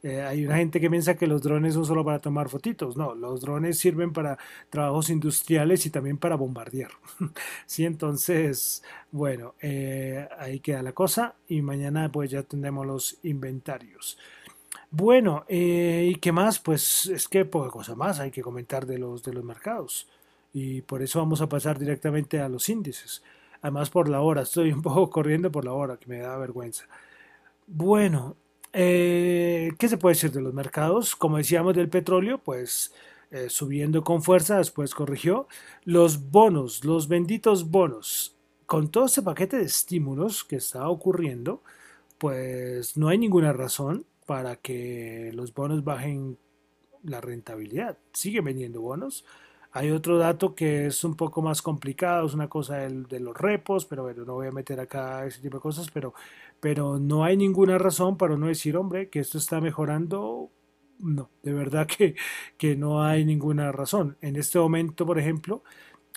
eh, 0.05 0.21
hay 0.21 0.45
una 0.45 0.57
gente 0.57 0.79
que 0.79 0.87
piensa 0.87 1.15
que 1.15 1.25
los 1.25 1.41
drones 1.41 1.73
son 1.73 1.83
solo 1.83 2.05
para 2.05 2.19
tomar 2.19 2.47
fotitos. 2.47 2.95
No, 2.95 3.15
los 3.15 3.41
drones 3.41 3.79
sirven 3.79 4.13
para 4.13 4.37
trabajos 4.69 5.09
industriales 5.09 5.83
y 5.87 5.89
también 5.89 6.19
para 6.19 6.35
bombardear. 6.35 6.91
sí, 7.65 7.85
entonces, 7.85 8.83
bueno, 9.11 9.55
eh, 9.59 10.29
ahí 10.37 10.59
queda 10.59 10.83
la 10.83 10.91
cosa 10.91 11.33
y 11.47 11.63
mañana 11.63 12.11
pues 12.11 12.29
ya 12.29 12.43
tendremos 12.43 12.85
los 12.85 13.17
inventarios. 13.23 14.19
Bueno, 14.91 15.43
eh, 15.47 16.11
¿y 16.11 16.15
qué 16.17 16.31
más? 16.31 16.59
Pues 16.59 17.07
es 17.07 17.27
que 17.27 17.43
poca 17.43 17.71
cosa 17.71 17.95
más 17.95 18.19
hay 18.19 18.29
que 18.29 18.43
comentar 18.43 18.85
de 18.85 18.99
los, 18.99 19.23
de 19.23 19.33
los 19.33 19.43
mercados. 19.43 20.07
Y 20.53 20.83
por 20.83 21.01
eso 21.01 21.17
vamos 21.17 21.41
a 21.41 21.49
pasar 21.49 21.79
directamente 21.79 22.39
a 22.39 22.47
los 22.47 22.69
índices. 22.69 23.23
Además 23.63 23.89
por 23.89 24.07
la 24.07 24.21
hora, 24.21 24.43
estoy 24.43 24.71
un 24.71 24.83
poco 24.83 25.09
corriendo 25.09 25.51
por 25.51 25.65
la 25.65 25.73
hora, 25.73 25.97
que 25.97 26.05
me 26.07 26.19
da 26.19 26.37
vergüenza. 26.37 26.85
Bueno, 27.65 28.35
eh, 28.77 29.71
¿Qué 29.79 29.87
se 29.87 29.97
puede 29.97 30.15
decir 30.15 30.31
de 30.31 30.41
los 30.41 30.53
mercados? 30.53 31.15
Como 31.15 31.37
decíamos 31.37 31.75
del 31.75 31.87
petróleo, 31.87 32.39
pues 32.39 32.93
eh, 33.31 33.49
subiendo 33.49 34.03
con 34.03 34.21
fuerza, 34.21 34.57
después 34.57 34.93
corrigió. 34.93 35.47
Los 35.85 36.29
bonos, 36.29 36.83
los 36.83 37.07
benditos 37.07 37.71
bonos, 37.71 38.35
con 38.65 38.89
todo 38.89 39.05
ese 39.05 39.21
paquete 39.21 39.57
de 39.57 39.63
estímulos 39.63 40.43
que 40.43 40.57
está 40.57 40.89
ocurriendo, 40.89 41.63
pues 42.17 42.97
no 42.97 43.07
hay 43.07 43.17
ninguna 43.17 43.53
razón 43.53 44.05
para 44.25 44.57
que 44.57 45.31
los 45.33 45.53
bonos 45.53 45.85
bajen 45.85 46.37
la 47.03 47.21
rentabilidad. 47.21 47.97
Siguen 48.11 48.43
vendiendo 48.43 48.81
bonos. 48.81 49.23
Hay 49.77 49.91
otro 49.91 50.17
dato 50.17 50.55
que 50.55 50.85
es 50.87 51.03
un 51.03 51.15
poco 51.15 51.41
más 51.41 51.61
complicado, 51.61 52.25
es 52.25 52.33
una 52.33 52.47
cosa 52.47 52.77
de 52.77 53.19
los 53.19 53.37
repos, 53.37 53.85
pero 53.85 54.03
bueno, 54.03 54.23
no 54.23 54.35
voy 54.35 54.47
a 54.47 54.51
meter 54.51 54.79
acá 54.79 55.25
ese 55.25 55.41
tipo 55.41 55.57
de 55.57 55.61
cosas, 55.61 55.89
pero 55.91 56.13
pero 56.61 56.97
no 56.97 57.25
hay 57.25 57.35
ninguna 57.35 57.77
razón 57.77 58.17
para 58.17 58.37
no 58.37 58.47
decir, 58.47 58.77
hombre, 58.77 59.09
que 59.09 59.19
esto 59.19 59.37
está 59.37 59.59
mejorando. 59.59 60.49
No, 60.99 61.29
de 61.43 61.51
verdad 61.53 61.87
que, 61.97 62.15
que 62.57 62.75
no 62.77 63.03
hay 63.03 63.25
ninguna 63.25 63.71
razón. 63.73 64.17
En 64.21 64.37
este 64.37 64.59
momento, 64.59 65.05
por 65.05 65.19
ejemplo, 65.19 65.61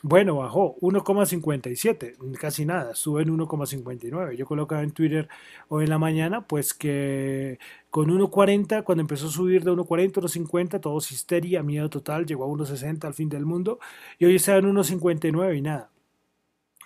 bueno, 0.02 0.36
bajó 0.36 0.76
1,57, 0.80 2.38
casi 2.38 2.64
nada, 2.64 2.94
sube 2.94 3.22
en 3.22 3.36
1,59. 3.36 4.36
Yo 4.36 4.46
colocaba 4.46 4.82
en 4.82 4.92
Twitter 4.92 5.28
hoy 5.68 5.84
en 5.84 5.90
la 5.90 5.98
mañana, 5.98 6.46
pues 6.46 6.72
que 6.72 7.58
con 7.90 8.08
1,40, 8.08 8.84
cuando 8.84 9.02
empezó 9.02 9.26
a 9.26 9.30
subir 9.30 9.64
de 9.64 9.72
1,40 9.72 10.18
a 10.18 10.20
1,50, 10.22 10.80
todo 10.80 10.98
histeria, 10.98 11.64
miedo 11.64 11.90
total, 11.90 12.26
llegó 12.26 12.44
a 12.44 12.48
1,60 12.48 13.04
al 13.06 13.14
fin 13.14 13.28
del 13.28 13.44
mundo, 13.44 13.80
y 14.18 14.26
hoy 14.26 14.36
está 14.36 14.56
en 14.56 14.66
1,59 14.66 15.58
y 15.58 15.62
nada. 15.62 15.90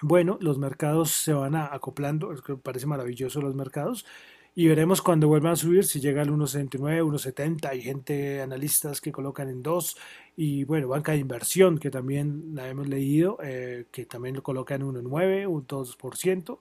Bueno, 0.01 0.39
los 0.41 0.59
mercados 0.59 1.11
se 1.13 1.35
van 1.35 1.55
acoplando, 1.55 2.33
es 2.33 2.41
parece 2.63 2.87
maravilloso 2.87 3.41
los 3.43 3.55
mercados, 3.55 4.07
y 4.55 4.69
veremos 4.69 5.03
cuando 5.03 5.29
vuelvan 5.29 5.53
a 5.53 5.57
subir 5.57 5.85
si 5.85 6.01
llega 6.01 6.23
al 6.23 6.31
1,69, 6.31 7.03
1,70. 7.03 7.69
Hay 7.71 7.83
gente, 7.83 8.43
analistas 8.43 9.01
que 9.01 9.13
colocan 9.13 9.49
en 9.49 9.63
2, 9.63 9.97
y 10.37 10.65
bueno, 10.65 10.89
banca 10.89 11.13
de 11.13 11.19
inversión 11.19 11.79
que 11.79 11.91
también 11.91 12.55
la 12.55 12.69
hemos 12.69 12.89
leído, 12.89 13.39
eh, 13.43 13.87
que 13.91 14.07
también 14.07 14.37
lo 14.37 14.43
coloca 14.43 14.75
en 14.75 14.83
1,9, 14.83 15.47
un 15.47 15.67
2%. 15.67 16.61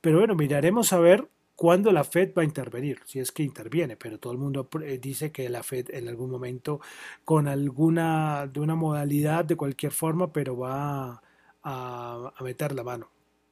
Pero 0.00 0.18
bueno, 0.18 0.34
miraremos 0.34 0.92
a 0.92 0.98
ver 0.98 1.28
cuándo 1.56 1.92
la 1.92 2.04
Fed 2.04 2.32
va 2.36 2.42
a 2.42 2.44
intervenir, 2.44 3.00
si 3.06 3.20
es 3.20 3.32
que 3.32 3.42
interviene, 3.42 3.96
pero 3.96 4.18
todo 4.18 4.32
el 4.32 4.38
mundo 4.38 4.68
eh, 4.82 4.98
dice 5.00 5.32
que 5.32 5.48
la 5.48 5.62
Fed 5.62 5.90
en 5.90 6.08
algún 6.08 6.30
momento, 6.30 6.80
con 7.24 7.48
alguna, 7.48 8.46
de 8.46 8.60
una 8.60 8.74
modalidad 8.74 9.44
de 9.44 9.56
cualquier 9.56 9.92
forma, 9.92 10.32
pero 10.32 10.56
va 10.56 11.12
a 11.12 11.22
a, 11.62 12.32
meter 12.40 12.72
la 12.72 12.82
mano 12.82 13.10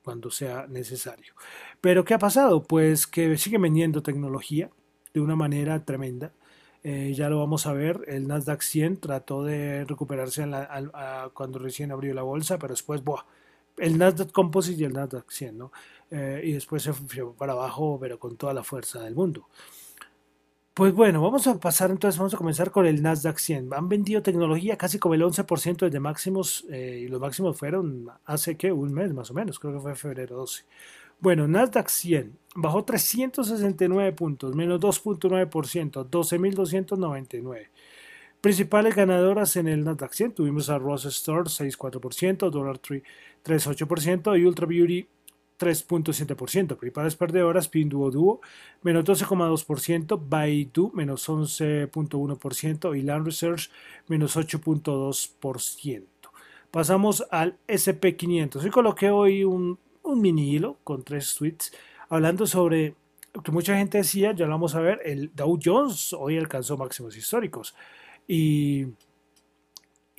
cuando 0.09 0.31
sea 0.31 0.67
necesario. 0.69 1.35
Pero 1.83 2.03
¿qué 2.03 2.15
ha 2.15 2.19
pasado? 2.19 2.62
Pues 2.62 3.07
que 3.07 3.37
sigue 3.37 3.59
vendiendo 3.59 4.03
tecnología 4.03 4.71
de 5.12 5.21
una 5.21 5.37
manera 5.37 5.85
tremenda. 5.85 6.33
Eh, 6.83 7.12
ya 7.15 7.29
lo 7.29 7.38
vamos 7.41 7.67
a 7.67 7.75
ver, 7.75 8.05
el 8.07 8.27
Nasdaq 8.27 8.62
100 8.62 9.00
trató 9.00 9.45
de 9.45 9.85
recuperarse 9.85 10.47
cuando 11.35 11.59
recién 11.59 11.93
abrió 11.93 12.15
la 12.15 12.23
bolsa, 12.23 12.59
pero 12.59 12.73
después, 12.73 13.05
¡buah! 13.05 13.27
el 13.77 13.99
Nasdaq 13.99 14.33
Composite 14.33 14.81
y 14.81 14.87
el 14.87 14.95
Nasdaq 14.95 15.31
100, 15.31 15.59
¿no? 15.59 15.73
Eh, 16.11 16.41
y 16.43 16.53
después 16.53 16.83
se 16.83 16.95
fue 16.95 17.35
para 17.37 17.53
abajo, 17.53 17.99
pero 18.00 18.19
con 18.19 18.38
toda 18.38 18.55
la 18.55 18.65
fuerza 18.65 19.03
del 19.03 19.15
mundo. 19.15 19.47
Pues 20.79 20.95
bueno, 20.95 21.21
vamos 21.21 21.45
a 21.49 21.59
pasar 21.59 21.91
entonces, 21.91 22.17
vamos 22.21 22.35
a 22.35 22.37
comenzar 22.37 22.71
con 22.71 22.87
el 22.87 23.03
Nasdaq 23.03 23.39
100. 23.39 23.75
Han 23.75 23.89
vendido 23.89 24.23
tecnología 24.23 24.77
casi 24.79 25.01
como 25.01 25.17
el 25.17 25.23
11% 25.23 25.77
desde 25.77 25.99
máximos 25.99 26.67
eh, 26.71 27.01
y 27.03 27.09
los 27.09 27.21
máximos 27.21 27.59
fueron 27.59 28.09
hace 28.25 28.57
que 28.57 28.71
un 28.71 28.95
mes 28.95 29.13
más 29.13 29.29
o 29.33 29.35
menos, 29.35 29.59
creo 29.59 29.73
que 29.73 29.81
fue 29.81 29.97
febrero 29.97 30.37
12. 30.37 30.63
Bueno, 31.19 31.49
Nasdaq 31.49 31.89
100 31.89 32.39
bajó 32.55 32.85
369 32.85 34.13
puntos, 34.13 34.55
menos 34.55 34.81
2.9%, 34.81 36.09
12.299. 36.09 37.71
Principales 38.41 38.95
ganadoras 38.95 39.57
en 39.57 39.67
el 39.67 39.83
Nasdaq 39.83 40.13
100 40.13 40.33
tuvimos 40.35 40.71
a 40.71 40.79
Ross 40.79 41.07
Store 41.07 41.49
6.4%, 41.49 42.51
Dollar 42.51 42.79
Tree 42.79 43.03
3.8% 43.45 44.41
y 44.41 44.45
Ultra 44.47 44.67
Beauty 44.67 45.09
3.7%. 45.59 46.77
Principales 46.77 47.17
perdedoras, 47.17 47.69
Pinduoduo, 47.69 48.41
menos 48.83 49.05
12,2%, 49.05 50.21
Baidu, 50.29 50.93
menos 50.95 51.29
11.1% 51.29 52.99
y 52.99 53.03
Land 53.03 53.27
Research, 53.27 53.71
menos 54.07 54.37
8.2%. 54.37 56.07
Pasamos 56.71 57.27
al 57.31 57.57
SP500. 57.67 58.62
Hoy 58.62 58.71
coloqué 58.71 59.11
hoy 59.11 59.45
un, 59.45 59.79
un 60.03 60.21
mini 60.21 60.50
hilo 60.50 60.77
con 60.85 61.03
tres 61.03 61.35
tweets 61.35 61.73
hablando 62.09 62.47
sobre 62.47 62.95
lo 63.35 63.43
que 63.43 63.53
mucha 63.53 63.77
gente 63.77 63.99
decía, 63.99 64.33
ya 64.33 64.47
lo 64.47 64.53
vamos 64.53 64.75
a 64.75 64.81
ver, 64.81 65.00
el 65.05 65.35
Dow 65.35 65.59
Jones 65.62 66.12
hoy 66.12 66.38
alcanzó 66.38 66.77
máximos 66.77 67.17
históricos. 67.17 67.75
Y 68.27 68.87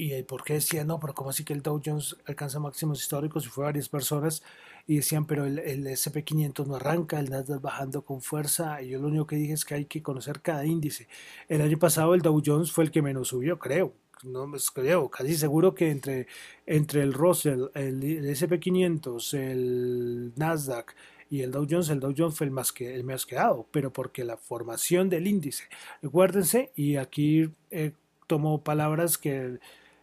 y 0.02 0.24
por 0.24 0.46
qué 0.46 0.54
decía, 0.54 0.86
no, 0.86 0.98
pero 0.98 1.14
¿cómo 1.14 1.30
así 1.30 1.44
que 1.44 1.52
el 1.52 1.62
Dow 1.62 1.82
Jones 1.86 2.16
alcanza 2.26 2.58
máximos 2.62 3.02
históricos? 3.02 3.46
Y 3.46 3.50
fue 3.50 3.66
varias 3.66 3.90
personas 3.90 4.42
y 4.88 4.96
decían, 4.96 5.26
pero 5.26 5.46
el, 5.46 5.60
el 5.60 5.86
SP500 5.88 6.68
no 6.68 6.78
arranca, 6.78 7.20
el 7.20 7.30
Nasdaq 7.30 7.60
bajando 7.60 8.04
con 8.04 8.22
fuerza. 8.22 8.82
Y 8.82 8.92
yo 8.92 9.00
lo 9.02 9.10
único 9.10 9.28
que 9.28 9.36
dije 9.36 9.52
es 9.52 9.66
que 9.66 9.74
hay 9.74 9.84
que 9.84 10.02
conocer 10.02 10.40
cada 10.40 10.66
índice. 10.66 11.10
El 11.50 11.62
año 11.62 11.78
pasado 11.78 12.14
el 12.14 12.22
Dow 12.22 12.42
Jones 12.46 12.72
fue 12.72 12.86
el 12.86 12.92
que 12.92 13.02
menos 13.02 13.28
subió, 13.28 13.60
creo. 13.60 13.92
No 14.24 14.48
me 14.48 14.58
creo, 14.74 15.10
casi 15.10 15.36
seguro 15.36 15.76
que 15.76 15.92
entre, 15.92 16.28
entre 16.66 17.02
el 17.02 17.14
Russell, 17.14 17.66
el, 17.74 18.02
el 18.02 18.26
SP500, 18.26 19.34
el 19.38 20.32
Nasdaq, 20.38 20.96
y 21.30 21.42
el 21.42 21.52
Dow 21.52 21.68
Jones, 21.70 21.90
el 21.90 22.00
Dow 22.00 22.14
Jones 22.18 22.36
fue 22.36 22.48
el 22.48 22.52
más, 22.52 22.72
que, 22.72 22.96
el 22.96 23.04
más 23.04 23.26
quedado, 23.26 23.68
pero 23.72 23.92
porque 23.92 24.24
la 24.24 24.38
formación 24.38 25.10
del 25.10 25.28
índice, 25.28 25.66
recuérdense, 26.02 26.72
y 26.76 26.96
aquí 26.96 27.50
eh, 27.70 27.92
tomo 28.28 28.64
palabras 28.64 29.18
que 29.18 29.60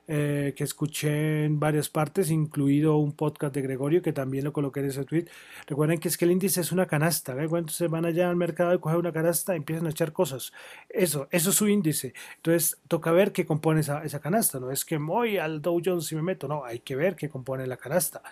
eh, 0.09 0.55
que 0.57 0.63
escuché 0.63 1.45
en 1.45 1.59
varias 1.59 1.89
partes, 1.89 2.31
incluido 2.31 2.97
un 2.97 3.13
podcast 3.13 3.53
de 3.55 3.63
Gregorio 3.63 4.03
que 4.03 4.13
también 4.13 4.45
lo 4.45 4.53
coloqué 4.53 4.81
en 4.81 4.87
ese 4.87 5.05
tweet. 5.05 5.27
Recuerden 5.67 5.99
que 5.99 6.09
es 6.09 6.17
que 6.17 6.25
el 6.27 6.31
índice 6.31 6.61
es 6.61 6.71
una 6.71 6.87
canasta, 6.87 7.35
¿ve? 7.35 7.49
Cuando 7.49 7.73
se 7.73 7.89
van 7.89 8.05
allá 8.05 8.31
al 8.31 8.37
mercado 8.37 8.75
y 8.75 8.79
cogen 8.79 8.99
una 8.99 9.13
canasta 9.13 9.55
y 9.55 9.59
empiezan 9.59 9.87
a 9.87 9.91
echar 9.91 10.13
cosas. 10.13 10.53
Eso, 10.89 11.29
eso 11.31 11.51
es 11.51 11.57
su 11.57 11.69
índice. 11.69 12.15
Entonces 12.37 12.79
toca 12.89 13.11
ver 13.13 13.33
qué 13.33 13.47
compone 13.47 13.81
esa, 13.81 14.05
esa 14.05 14.21
canasta. 14.21 14.61
No 14.61 14.71
es 14.71 14.85
que 14.85 14.99
voy 14.99 15.39
al 15.39 15.61
Dow 15.63 15.81
Jones 15.85 16.13
y 16.13 16.17
me 16.17 16.23
meto, 16.23 16.49
no, 16.49 16.65
hay 16.65 16.81
que 16.81 16.97
ver 16.97 17.17
qué 17.17 17.29
compone 17.29 17.67
la 17.67 17.77
canasta. 17.77 18.23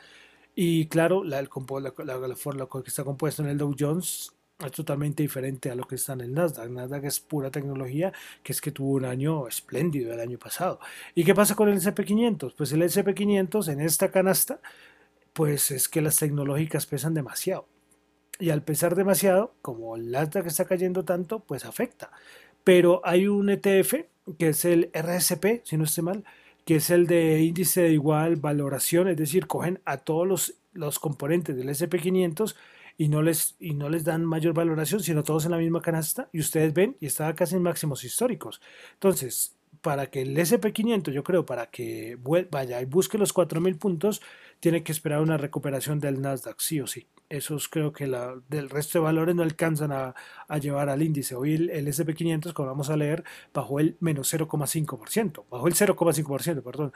Y 0.55 0.87
claro, 0.87 1.25
la, 1.25 1.41
el, 1.41 1.49
la, 1.81 1.93
la, 2.05 2.19
la, 2.19 2.67
que 2.67 2.89
está 2.89 3.05
compuesto 3.05 3.43
en 3.43 3.49
el 3.49 3.59
Dow 3.59 3.75
Jones 3.79 4.34
es 4.59 4.73
totalmente 4.73 5.23
diferente 5.23 5.71
a 5.71 5.75
lo 5.75 5.85
que 5.87 5.97
está 5.97 6.13
en 6.13 6.21
el 6.23 6.35
Nasdaq. 6.35 6.71
Nasdaq 6.71 7.05
es 7.05 7.21
pura 7.21 7.51
tecnología, 7.51 8.13
que 8.43 8.53
es 8.53 8.61
que 8.61 8.71
tuvo 8.71 8.93
un 8.93 9.05
año 9.05 9.49
espléndido 9.49 10.13
el 10.13 10.21
año 10.21 10.39
pasado. 10.39 10.79
¿Y 11.15 11.25
qué 11.25 11.35
pasa 11.35 11.55
con 11.55 11.69
el 11.69 11.81
SP500? 11.81 12.55
Pues 12.57 12.73
el 12.73 12.83
SP500 12.83 13.73
en 13.73 13.81
esta 13.81 14.11
canasta, 14.11 14.61
pues 15.33 15.71
es 15.71 15.89
que 15.89 16.01
las 16.01 16.19
tecnológicas 16.19 16.87
pesan 16.87 17.15
demasiado. 17.15 17.67
Y 18.39 18.51
al 18.51 18.63
pesar 18.63 18.95
demasiado, 18.95 19.55
como 19.63 19.97
el 19.97 20.11
Nasdaq 20.11 20.47
está 20.47 20.65
cayendo 20.65 21.05
tanto, 21.05 21.41
pues 21.41 21.65
afecta. 21.65 22.11
Pero 22.63 23.01
hay 23.05 23.27
un 23.27 23.51
ETF 23.51 24.07
que 24.39 24.49
es 24.49 24.65
el 24.65 24.91
RSP, 24.95 25.65
si 25.65 25.77
no 25.77 25.85
estoy 25.85 26.05
mal, 26.05 26.25
que 26.65 26.77
es 26.77 26.91
el 26.91 27.07
de 27.07 27.43
índice 27.43 27.83
de 27.83 27.93
igual 27.93 28.37
valoración, 28.37 29.09
es 29.09 29.17
decir, 29.17 29.47
cogen 29.47 29.81
a 29.85 29.99
todos 29.99 30.27
los, 30.27 30.55
los 30.73 30.99
componentes 30.99 31.57
del 31.57 31.69
SP500 31.69 32.55
y 32.97 33.09
no 33.09 33.23
les, 33.23 33.57
y 33.59 33.75
no 33.75 33.89
les 33.89 34.05
dan 34.05 34.25
mayor 34.25 34.55
valoración, 34.55 35.01
sino 35.01 35.23
todos 35.23 35.45
en 35.45 35.51
la 35.53 35.59
misma 35.59 35.83
canasta 35.83 36.29
y 36.33 36.41
ustedes 36.41 36.73
ven 36.73 36.97
y 37.01 37.07
está 37.07 37.35
casi 37.35 37.57
en 37.57 37.63
máximos 37.63 38.05
históricos. 38.05 38.61
Entonces, 38.95 39.57
para 39.81 40.07
que 40.07 40.23
el 40.23 40.37
SP500, 40.37 41.13
yo 41.13 41.25
creo, 41.25 41.45
para 41.45 41.71
que 41.71 42.19
vaya 42.51 42.81
y 42.81 42.85
busque 42.85 43.19
los 43.19 43.35
4.000 43.35 43.79
puntos, 43.79 44.23
tiene 44.61 44.83
que 44.83 44.93
esperar 44.93 45.21
una 45.21 45.37
recuperación 45.37 45.99
del 46.01 46.21
Nasdaq, 46.21 46.61
sí 46.61 46.81
o 46.81 46.87
sí. 46.87 47.07
Esos 47.37 47.69
creo 47.69 47.93
que 47.93 48.07
la, 48.07 48.35
del 48.49 48.71
resto 48.71 48.99
de 48.99 49.05
valores 49.05 49.35
no 49.35 49.43
alcanzan 49.43 49.93
a, 49.93 50.15
llevar 50.61 50.89
al 50.89 51.03
índice. 51.03 51.35
Hoy 51.35 51.55
el, 51.55 51.71
el 51.71 51.89
SP500, 51.89 52.53
como 52.53 52.69
vamos 52.69 52.91
a 52.91 52.97
leer, 52.97 53.25
bajó 53.53 53.81
el 53.81 53.97
menos 54.01 54.33
0,5%, 54.33 55.45
bajó 55.51 55.67
el 55.69 55.75
0,5%, 55.75 56.63
perdón 56.63 56.93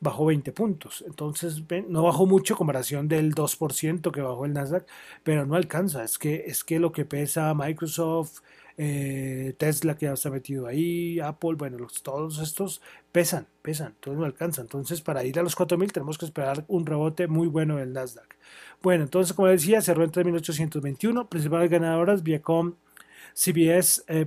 bajó 0.00 0.26
20 0.26 0.52
puntos. 0.52 1.04
Entonces, 1.06 1.62
no 1.88 2.02
bajó 2.02 2.26
mucho 2.26 2.56
comparación 2.56 3.08
del 3.08 3.34
2% 3.34 4.10
que 4.10 4.20
bajó 4.20 4.46
el 4.46 4.52
Nasdaq, 4.54 4.86
pero 5.22 5.46
no 5.46 5.54
alcanza. 5.54 6.02
Es 6.04 6.18
que, 6.18 6.44
es 6.46 6.64
que 6.64 6.78
lo 6.78 6.92
que 6.92 7.04
pesa 7.04 7.54
Microsoft, 7.54 8.40
eh, 8.82 9.54
Tesla 9.58 9.94
que 9.94 10.06
ya 10.06 10.14
está 10.14 10.30
metido 10.30 10.66
ahí, 10.66 11.20
Apple, 11.20 11.54
bueno, 11.54 11.76
todos 12.02 12.38
estos 12.38 12.80
pesan, 13.12 13.46
pesan, 13.60 13.88
entonces 13.88 14.18
no 14.18 14.24
alcanza. 14.24 14.62
Entonces, 14.62 15.02
para 15.02 15.22
ir 15.22 15.38
a 15.38 15.42
los 15.42 15.54
4.000 15.54 15.92
tenemos 15.92 16.16
que 16.16 16.24
esperar 16.24 16.64
un 16.66 16.86
rebote 16.86 17.26
muy 17.26 17.46
bueno 17.46 17.76
del 17.76 17.92
Nasdaq. 17.92 18.36
Bueno, 18.80 19.04
entonces, 19.04 19.34
como 19.34 19.48
decía, 19.48 19.82
cerró 19.82 20.02
en 20.04 20.12
3.821, 20.12 21.28
principales 21.28 21.68
ganadoras, 21.68 22.22
Viacom 22.22 22.72
CBS, 23.34 24.02
eh, 24.08 24.26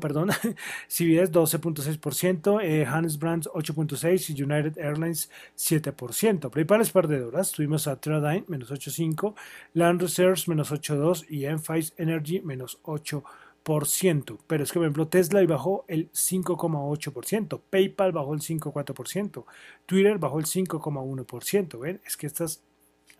perdón, 0.00 0.30
CBS 0.88 1.30
12.6%, 1.30 2.60
eh, 2.62 2.86
Hannes 2.86 3.18
Brands 3.18 3.48
8.6% 3.50 4.30
y 4.30 4.42
United 4.42 4.78
Airlines 4.78 5.30
7%. 5.54 6.50
Principales 6.50 6.90
perdedoras, 6.90 7.52
tuvimos 7.52 7.86
a 7.86 7.96
Teradyne 7.96 8.44
menos 8.48 8.70
8.5%, 8.70 9.34
Land 9.74 10.00
Reserves 10.00 10.48
menos 10.48 10.72
8.2% 10.72 11.26
y 11.28 11.44
Enphase 11.44 11.92
Energy 11.98 12.40
menos 12.40 12.80
8%. 12.84 13.22
Pero 13.62 14.64
es 14.64 14.72
que, 14.72 14.78
por 14.78 14.84
ejemplo, 14.84 15.08
Tesla 15.08 15.44
bajó 15.46 15.84
el 15.88 16.10
5,8%, 16.12 17.60
PayPal 17.70 18.12
bajó 18.12 18.34
el 18.34 18.40
5,4%, 18.40 19.44
Twitter 19.86 20.18
bajó 20.18 20.38
el 20.38 20.46
5,1%. 20.46 21.78
¿Ven? 21.78 22.00
Es 22.04 22.16
que 22.16 22.26
estas 22.26 22.62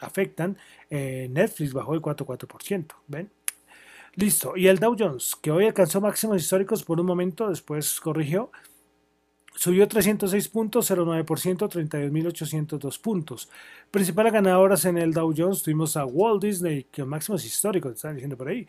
afectan. 0.02 0.56
Eh, 0.90 1.28
Netflix 1.30 1.72
bajó 1.72 1.94
el 1.94 2.02
4,4%. 2.02 2.86
¿Ven? 3.08 3.30
Listo. 4.14 4.56
Y 4.56 4.68
el 4.68 4.78
Dow 4.78 4.94
Jones, 4.98 5.36
que 5.40 5.50
hoy 5.50 5.66
alcanzó 5.66 6.00
máximos 6.00 6.36
históricos 6.36 6.82
por 6.82 7.00
un 7.00 7.06
momento, 7.06 7.48
después 7.48 7.98
corrigió, 7.98 8.50
subió 9.54 9.88
306 9.88 10.48
puntos, 10.48 10.90
0,9%, 10.90 11.68
32.802 11.68 13.00
puntos. 13.00 13.48
Principales 13.90 14.32
ganadoras 14.32 14.84
en 14.84 14.98
el 14.98 15.14
Dow 15.14 15.32
Jones 15.34 15.62
tuvimos 15.62 15.96
a 15.96 16.04
Walt 16.04 16.42
Disney, 16.42 16.84
que 16.84 17.04
máximos 17.04 17.44
históricos, 17.44 17.94
están 17.94 18.14
diciendo 18.14 18.36
por 18.36 18.48
ahí. 18.48 18.66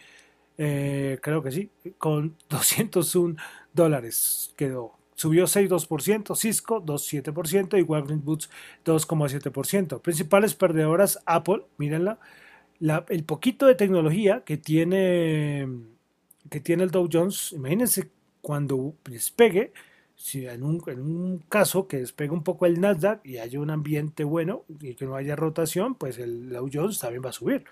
Eh, 0.57 1.19
creo 1.21 1.41
que 1.41 1.51
sí, 1.51 1.69
con 1.97 2.35
201 2.49 3.35
dólares 3.73 4.53
quedó. 4.55 4.93
Subió 5.15 5.45
6,2%, 5.45 6.35
Cisco 6.35 6.83
2,7% 6.83 7.79
y 7.79 7.83
Walgreens 7.83 8.23
Boots 8.23 8.49
2,7%. 8.83 10.01
Principales 10.01 10.55
perdedoras, 10.55 11.19
Apple, 11.25 11.65
mírenla, 11.77 12.19
el 13.09 13.23
poquito 13.23 13.67
de 13.67 13.75
tecnología 13.75 14.43
que 14.43 14.57
tiene, 14.57 15.67
que 16.49 16.59
tiene 16.59 16.83
el 16.83 16.91
Dow 16.91 17.07
Jones, 17.11 17.53
imagínense 17.53 18.09
cuando 18.41 18.95
despegue, 19.05 19.71
si 20.15 20.47
en 20.47 20.63
un, 20.63 20.81
en 20.87 20.99
un, 20.99 21.37
caso 21.49 21.87
que 21.87 21.97
despegue 21.97 22.31
un 22.31 22.43
poco 22.43 22.65
el 22.65 22.81
Nasdaq 22.81 23.25
y 23.25 23.37
haya 23.37 23.59
un 23.59 23.69
ambiente 23.69 24.23
bueno 24.23 24.65
y 24.81 24.95
que 24.95 25.05
no 25.05 25.15
haya 25.15 25.35
rotación, 25.35 25.95
pues 25.95 26.17
el 26.17 26.49
Dow 26.49 26.69
Jones 26.71 26.99
también 26.99 27.23
va 27.23 27.29
a 27.29 27.33
subir. 27.33 27.63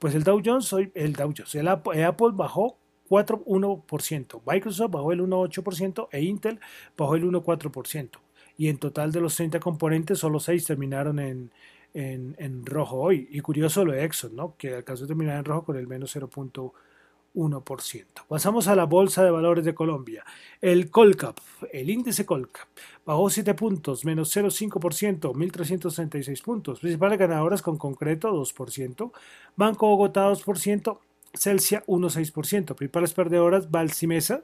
Pues 0.00 0.14
el 0.14 0.24
Dow 0.24 0.40
Jones, 0.42 0.74
el 0.94 1.12
Dow 1.12 1.32
Jones, 1.36 1.54
el 1.54 1.68
Apple, 1.68 2.02
Apple 2.02 2.30
bajó 2.32 2.78
4,1%, 3.10 4.40
Microsoft 4.46 4.90
bajó 4.90 5.12
el 5.12 5.20
1,8% 5.20 6.08
e 6.10 6.22
Intel 6.22 6.58
bajó 6.96 7.16
el 7.16 7.24
1,4%. 7.24 8.18
Y 8.56 8.68
en 8.68 8.78
total 8.78 9.12
de 9.12 9.20
los 9.20 9.36
30 9.36 9.60
componentes, 9.60 10.18
solo 10.18 10.40
6 10.40 10.64
terminaron 10.64 11.18
en, 11.18 11.52
en, 11.92 12.64
rojo 12.64 12.96
hoy. 12.96 13.28
Y 13.30 13.40
curioso 13.40 13.84
lo 13.84 13.92
de 13.92 14.04
Exxon, 14.04 14.34
¿no? 14.34 14.56
que 14.56 14.74
alcanzó 14.74 15.04
a 15.04 15.06
terminar 15.06 15.38
en 15.38 15.44
rojo 15.44 15.64
con 15.66 15.76
el 15.76 15.86
menos 15.86 16.16
0.1%. 16.16 16.72
Pasamos 18.28 18.68
a 18.68 18.74
la 18.74 18.84
Bolsa 18.84 19.24
de 19.24 19.30
Valores 19.30 19.64
de 19.64 19.74
Colombia. 19.74 20.22
El 20.60 20.90
Colcap, 20.90 21.38
el 21.72 21.88
índice 21.88 22.26
Colcap, 22.26 22.68
bajó 23.06 23.30
7 23.30 23.54
puntos, 23.54 24.04
menos 24.04 24.36
0,5%, 24.36 25.32
1.336 25.32 26.42
puntos. 26.42 26.80
Principales 26.80 27.18
ganadoras 27.18 27.62
con 27.62 27.78
concreto, 27.78 28.30
2%. 28.32 29.12
Banco 29.56 29.86
Bogotá, 29.86 30.30
2%. 30.30 30.98
Celsia, 31.32 31.84
1,6%. 31.86 32.74
Principales 32.74 33.12
perdedoras, 33.12 33.70
Valsimesa, 33.70 34.42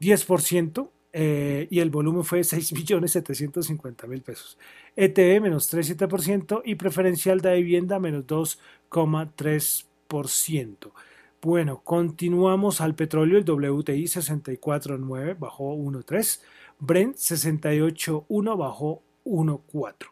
10%. 0.00 0.90
Eh, 1.12 1.66
y 1.70 1.80
el 1.80 1.90
volumen 1.90 2.22
fue 2.22 2.40
6.750.000 2.40 4.22
pesos. 4.22 4.58
ETB 4.94 5.40
menos 5.40 5.72
3,7% 5.72 6.60
y 6.64 6.74
preferencial 6.74 7.40
de 7.40 7.56
vivienda 7.56 7.98
menos 7.98 8.26
2,3%. 8.26 10.92
Bueno, 11.40 11.82
continuamos 11.84 12.80
al 12.80 12.94
petróleo, 12.94 13.38
el 13.38 13.44
WTI 13.44 14.04
64.9 14.04 15.38
bajó 15.38 15.76
1.3, 15.76 16.40
Brent 16.80 17.16
68.1 17.16 18.58
bajó 18.58 19.02
1.4. 19.24 20.08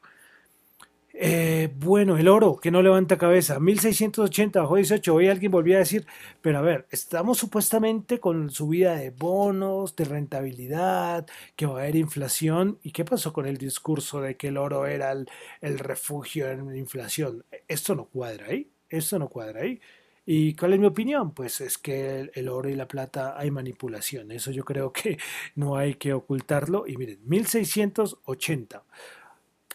Eh, 1.19 1.73
bueno, 1.79 2.19
el 2.19 2.29
oro, 2.29 2.59
que 2.59 2.71
no 2.71 2.83
levanta 2.83 3.17
cabeza, 3.17 3.59
1680 3.59 4.61
bajó 4.61 4.77
18. 4.77 5.15
Hoy 5.15 5.29
alguien 5.29 5.51
volvió 5.51 5.77
a 5.77 5.79
decir, 5.79 6.07
pero 6.43 6.59
a 6.59 6.61
ver, 6.61 6.87
estamos 6.91 7.39
supuestamente 7.39 8.21
con 8.21 8.51
subida 8.51 8.95
de 8.97 9.11
bonos, 9.11 9.97
de 9.97 10.05
rentabilidad, 10.05 11.27
que 11.57 11.65
va 11.65 11.79
a 11.79 11.83
haber 11.83 11.97
inflación. 11.97 12.79
¿Y 12.83 12.93
qué 12.93 13.05
pasó 13.07 13.33
con 13.33 13.47
el 13.47 13.57
discurso 13.57 14.21
de 14.21 14.37
que 14.37 14.49
el 14.49 14.59
oro 14.59 14.87
era 14.87 15.13
el, 15.13 15.79
refugio 15.79 16.51
en 16.51 16.67
la 16.67 16.77
inflación? 16.77 17.45
Esto 17.67 17.95
no 17.95 18.05
cuadra 18.05 18.49
ahí, 18.49 18.71
esto 18.91 19.19
no 19.19 19.29
cuadra 19.29 19.63
ahí. 19.63 19.81
¿Y 20.29 20.55
cuál 20.55 20.73
es 20.73 20.81
mi 20.81 20.87
opinión? 20.87 21.33
Pues 21.33 21.61
es 21.61 21.79
que 21.79 22.33
el, 22.35 22.49
oro 22.49 22.69
y 22.69 22.75
la 22.75 22.89
plata 22.89 23.39
hay 23.39 23.53
manipulación. 23.53 24.33
Eso 24.33 24.51
yo 24.51 24.65
creo 24.65 24.93
que 24.93 25.19
no 25.55 25.77
hay 25.77 25.95
que 25.95 26.13
ocultarlo. 26.13 26.85
Y 26.87 26.97
miren, 26.97 27.21
1680. 27.25 28.83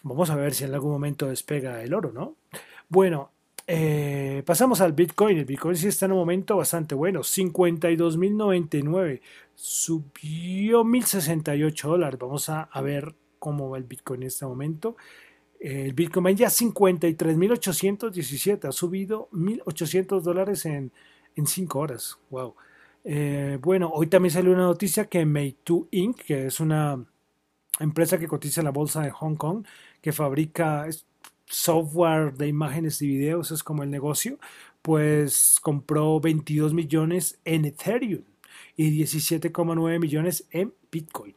Vamos 0.04 0.30
a 0.30 0.36
ver 0.36 0.54
si 0.54 0.66
en 0.66 0.74
algún 0.74 0.92
momento 0.92 1.28
despega 1.28 1.82
el 1.82 1.94
oro, 1.94 2.12
¿no? 2.12 2.36
Bueno, 2.90 3.32
eh, 3.66 4.44
pasamos 4.46 4.82
al 4.82 4.92
Bitcoin. 4.92 5.38
El 5.38 5.46
Bitcoin 5.46 5.78
sí 5.78 5.88
está 5.88 6.08
en 6.08 6.12
un 6.12 6.18
momento 6.18 6.58
bastante 6.58 6.96
bueno. 6.96 7.22
52.099. 7.22 9.22
Subió 9.56 10.84
1.068 10.84 11.88
dólares. 11.88 12.20
Vamos 12.20 12.50
a, 12.50 12.68
ver 12.82 13.16
cómo 13.40 13.70
va 13.70 13.78
el 13.78 13.86
Bitcoin 13.86 14.24
en 14.24 14.28
este 14.28 14.46
momento. 14.46 14.98
El 15.62 15.94
Bitcoin 15.94 16.36
ya 16.36 16.48
53.817, 16.48 18.68
ha 18.68 18.72
subido 18.72 19.30
1.800 19.32 20.22
dólares 20.22 20.66
en, 20.66 20.92
en 21.36 21.46
5 21.46 21.80
horas. 21.80 22.18
Wow. 22.32 22.56
Eh, 23.04 23.60
bueno, 23.62 23.92
hoy 23.94 24.08
también 24.08 24.32
salió 24.32 24.54
una 24.54 24.64
noticia 24.64 25.06
que 25.06 25.24
Meitu 25.24 25.88
Inc., 25.92 26.18
que 26.18 26.48
es 26.48 26.60
una 26.60 27.06
empresa 27.80 28.18
que 28.18 28.28
cotiza 28.28 28.62
en 28.62 28.66
la 28.66 28.72
bolsa 28.72 29.02
de 29.02 29.12
Hong 29.12 29.36
Kong, 29.36 29.64
que 30.02 30.12
fabrica 30.12 30.88
software 31.46 32.34
de 32.34 32.48
imágenes 32.48 33.00
y 33.04 33.08
videos, 33.08 33.52
es 33.52 33.62
como 33.62 33.84
el 33.84 33.92
negocio, 33.92 34.40
pues 34.82 35.60
compró 35.62 36.20
22 36.20 36.74
millones 36.74 37.40
en 37.46 37.66
Ethereum 37.66 38.24
y 38.76 39.00
17,9 39.00 40.00
millones 40.00 40.48
en 40.50 40.74
Bitcoin. 40.92 41.36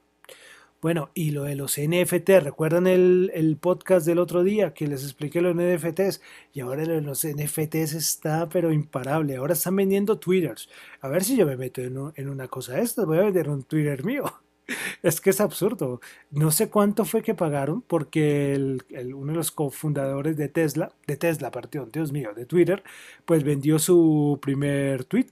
Bueno, 0.84 1.08
y 1.14 1.30
lo 1.30 1.44
de 1.44 1.54
los 1.54 1.78
NFT, 1.78 2.28
¿recuerdan 2.42 2.86
el, 2.86 3.56
podcast 3.58 4.04
del 4.04 4.18
otro 4.18 4.44
día 4.44 4.74
que 4.74 4.86
les 4.86 5.02
expliqué 5.02 5.40
los 5.40 5.56
NFTs? 5.56 6.20
Y 6.52 6.60
ahora 6.60 6.84
lo 6.84 6.92
de 6.92 7.00
los 7.00 7.26
NFTs 7.26 7.94
está 7.94 8.50
pero 8.50 8.70
imparable. 8.70 9.36
Ahora 9.36 9.54
están 9.54 9.76
vendiendo 9.76 10.18
Twitters. 10.18 10.68
A 11.00 11.08
ver 11.08 11.24
si 11.24 11.38
yo 11.38 11.46
me 11.46 11.56
meto 11.56 11.80
en, 11.80 12.28
una 12.28 12.48
cosa 12.48 12.80
esta. 12.80 13.06
Voy 13.06 13.16
a 13.16 13.22
vender 13.22 13.48
un 13.48 13.62
Twitter 13.62 14.04
mío. 14.04 14.24
Es 15.02 15.22
que 15.22 15.30
es 15.30 15.40
absurdo. 15.40 16.02
No 16.30 16.50
sé 16.50 16.68
cuánto 16.68 17.06
fue 17.06 17.22
que 17.22 17.34
pagaron 17.34 17.80
porque 17.80 18.78
uno 19.14 19.32
de 19.32 19.38
los 19.38 19.52
cofundadores 19.52 20.36
de 20.36 20.48
Tesla, 20.50 20.92
de 21.06 21.16
Tesla, 21.16 21.50
perdón, 21.50 21.90
Dios 21.92 22.12
mío, 22.12 22.34
de 22.34 22.44
Twitter, 22.44 22.82
pues 23.24 23.42
vendió 23.42 23.78
su 23.78 24.38
primer 24.42 25.04
tweet 25.04 25.28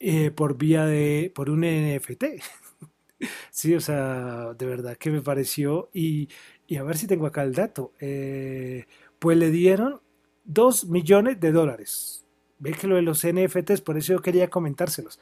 eh, 0.00 0.30
por 0.30 0.58
vía 0.58 0.84
de, 0.84 1.32
por 1.34 1.48
un 1.48 1.62
NFT. 1.62 2.24
sí, 3.50 3.74
o 3.74 3.80
sea, 3.80 4.54
de 4.54 4.66
verdad 4.66 4.96
que 4.96 5.10
me 5.10 5.20
pareció 5.20 5.90
y, 5.92 6.28
a 6.78 6.82
ver 6.82 6.96
si 6.98 7.06
tengo 7.06 7.26
acá 7.26 7.42
el 7.42 7.54
dato. 7.54 7.92
Eh, 8.00 8.86
pues 9.18 9.36
le 9.38 9.50
dieron 9.50 10.00
2 10.44 10.86
millones 10.86 11.40
de 11.40 11.52
dólares. 11.52 12.24
Ve 12.58 12.72
que 12.72 12.86
lo 12.86 12.96
de 12.96 13.02
los 13.02 13.26
NFTs, 13.26 13.80
por 13.80 13.96
eso 13.96 14.14
yo 14.14 14.22
quería 14.22 14.48
comentárselos. 14.50 15.18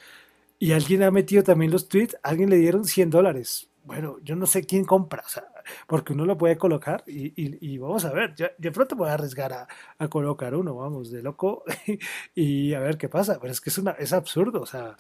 Y 0.59 0.73
alguien 0.73 1.03
ha 1.03 1.11
metido 1.11 1.43
también 1.43 1.73
los 1.73 1.89
tweets, 1.89 2.17
alguien 2.23 2.51
le 2.51 2.57
dieron 2.57 2.85
100 2.85 3.11
dólares. 3.11 3.69
Bueno, 3.85 4.19
yo 4.23 4.37
no 4.37 4.47
sé 4.47 4.65
quién 4.65 4.85
compra, 4.85 5.25
o 5.27 5.29
sea, 5.29 5.45
porque 5.89 6.13
uno 6.13 6.25
lo 6.25 6.39
puede 6.39 6.57
colocar 6.57 7.03
y, 7.07 7.79
vamos 7.79 8.05
a 8.05 8.13
ver, 8.13 8.33
yo 8.37 8.47
de 8.57 8.71
pronto 8.71 8.95
voy 8.95 9.09
a 9.09 9.15
arriesgar 9.15 9.67
a, 9.99 10.09
colocar 10.09 10.55
uno, 10.55 10.77
vamos, 10.77 11.11
de 11.11 11.21
loco 11.21 11.65
y 12.35 12.75
a 12.75 12.81
ver 12.81 12.97
qué 12.97 13.09
pasa, 13.09 13.39
pero 13.41 13.53
es 13.53 13.61
que 13.61 13.71
es, 13.71 13.79
una, 13.79 13.93
es 13.93 14.13
absurdo, 14.13 14.61
o 14.61 14.67
sea, 14.67 14.97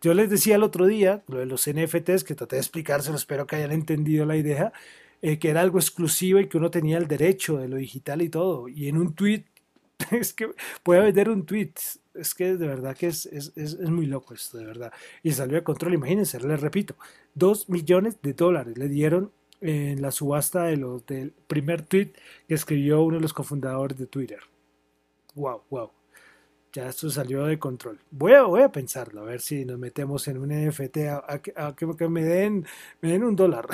yo 0.00 0.14
les 0.14 0.30
decía 0.30 0.56
el 0.56 0.62
otro 0.62 0.86
día, 0.86 1.22
lo 1.28 1.38
de 1.38 1.46
los 1.46 1.68
NFTs, 1.68 2.24
que 2.24 2.34
traté 2.34 2.56
de 2.56 2.60
explicárselo, 2.60 3.16
espero 3.16 3.46
que 3.46 3.56
hayan 3.56 3.72
entendido 3.72 4.24
la 4.24 4.36
idea, 4.36 4.72
eh, 5.22 5.38
que 5.38 5.50
era 5.50 5.60
algo 5.60 5.78
exclusivo 5.78 6.40
y 6.40 6.48
que 6.48 6.56
uno 6.56 6.70
tenía 6.70 6.96
el 6.96 7.06
derecho 7.06 7.58
de 7.58 7.68
lo 7.68 7.76
digital 7.76 8.22
y 8.22 8.30
todo, 8.30 8.68
y 8.68 8.88
en 8.88 8.96
un 8.96 9.14
tweet, 9.14 9.44
es 10.10 10.32
que 10.32 10.50
puede 10.82 11.02
vender 11.02 11.28
un 11.28 11.44
tweet, 11.44 11.74
es 12.14 12.34
que 12.34 12.56
de 12.56 12.66
verdad 12.66 12.96
que 12.96 13.08
es, 13.08 13.26
es, 13.26 13.52
es, 13.56 13.78
muy 13.90 14.06
loco 14.06 14.34
esto, 14.34 14.58
de 14.58 14.64
verdad. 14.64 14.92
Y 15.22 15.32
salió 15.32 15.56
de 15.56 15.64
control, 15.64 15.94
imagínense, 15.94 16.40
les 16.40 16.60
repito, 16.60 16.96
dos 17.34 17.68
millones 17.68 18.20
de 18.22 18.32
dólares 18.32 18.78
le 18.78 18.88
dieron 18.88 19.32
en 19.60 20.00
la 20.00 20.10
subasta 20.10 20.64
de 20.64 20.78
los, 20.78 21.04
del 21.06 21.32
primer 21.46 21.82
tweet 21.82 22.12
que 22.48 22.54
escribió 22.54 23.02
uno 23.02 23.16
de 23.16 23.22
los 23.22 23.34
cofundadores 23.34 23.98
de 23.98 24.06
Twitter. 24.06 24.40
Wow, 25.34 25.62
wow. 25.70 25.90
Ya 26.72 26.88
esto 26.88 27.10
salió 27.10 27.46
de 27.46 27.58
control. 27.58 27.98
Voy 28.12 28.32
a, 28.32 28.42
voy 28.42 28.62
a 28.62 28.70
pensarlo, 28.70 29.22
a 29.22 29.24
ver 29.24 29.40
si 29.40 29.64
nos 29.64 29.78
metemos 29.78 30.28
en 30.28 30.38
un 30.38 30.50
NFT, 30.50 30.98
a, 31.08 31.40
que, 31.74 32.08
me, 32.08 32.22
den, 32.22 32.64
me 33.00 33.10
den 33.10 33.24
un 33.24 33.34
dólar. 33.34 33.66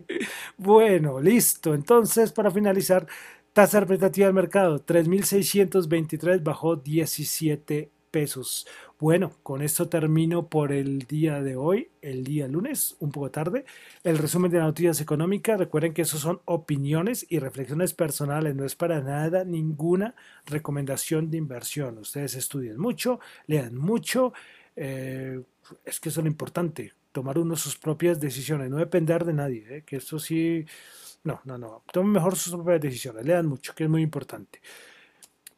bueno, 0.56 1.20
listo. 1.20 1.72
Entonces, 1.72 2.32
para 2.32 2.50
finalizar, 2.50 3.06
Tasa 3.52 3.80
representativa 3.80 4.26
del 4.26 4.34
mercado, 4.34 4.82
3.623 4.84 6.42
bajó 6.42 6.76
17 6.76 7.90
pesos. 8.12 8.68
Bueno, 9.00 9.32
con 9.42 9.62
esto 9.62 9.88
termino 9.88 10.46
por 10.46 10.70
el 10.70 11.00
día 11.00 11.42
de 11.42 11.56
hoy, 11.56 11.90
el 12.02 12.22
día 12.22 12.46
lunes, 12.46 12.94
un 13.00 13.10
poco 13.10 13.32
tarde. 13.32 13.64
El 14.04 14.18
resumen 14.18 14.52
de 14.52 14.58
las 14.58 14.68
noticias 14.68 15.00
económicas. 15.00 15.58
Recuerden 15.58 15.92
que 15.92 16.02
eso 16.02 16.18
son 16.18 16.40
opiniones 16.44 17.26
y 17.28 17.40
reflexiones 17.40 17.94
personales, 17.94 18.54
no 18.54 18.64
es 18.64 18.76
para 18.76 19.00
nada 19.00 19.44
ninguna 19.44 20.14
recomendación 20.46 21.30
de 21.30 21.38
inversión. 21.38 21.98
Ustedes 21.98 22.36
estudien 22.36 22.78
mucho, 22.78 23.18
lean 23.48 23.76
mucho. 23.76 24.32
Eh, 24.76 25.42
es 25.84 25.98
que 25.98 26.10
eso 26.10 26.20
es 26.20 26.24
lo 26.24 26.30
importante, 26.30 26.92
tomar 27.10 27.38
uno 27.38 27.56
sus 27.56 27.76
propias 27.76 28.20
decisiones, 28.20 28.70
no 28.70 28.76
depender 28.76 29.24
de 29.24 29.32
nadie, 29.32 29.66
¿eh? 29.68 29.82
que 29.84 29.96
eso 29.96 30.18
sí 30.18 30.64
no, 31.24 31.40
no, 31.44 31.56
no. 31.58 31.82
Tomen 31.92 32.12
mejor 32.12 32.36
sus 32.36 32.54
propias 32.54 32.80
decisiones. 32.80 33.24
Lean 33.24 33.46
mucho, 33.46 33.74
que 33.74 33.84
es 33.84 33.90
muy 33.90 34.02
importante. 34.02 34.60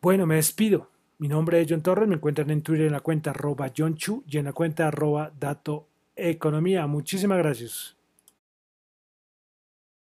Bueno, 0.01 0.27
me 0.27 0.37
despido. 0.37 0.91
Mi 1.19 1.29
nombre 1.29 1.61
es 1.61 1.67
John 1.71 1.83
Torres. 1.83 2.09
Me 2.09 2.17
encuentran 2.17 2.51
en 2.51 2.63
Twitter 2.63 2.87
en 2.87 2.93
la 2.93 3.01
cuenta 3.01 3.31
arroba 3.31 3.71
John 3.77 3.95
Chu 3.95 4.25
y 4.27 4.39
en 4.39 4.47
la 4.47 4.53
cuenta 4.53 4.89
arroba 4.89 5.33
Dato 5.39 5.87
Economía. 6.17 6.87
Muchísimas 6.87 7.39
gracias. 7.39 7.97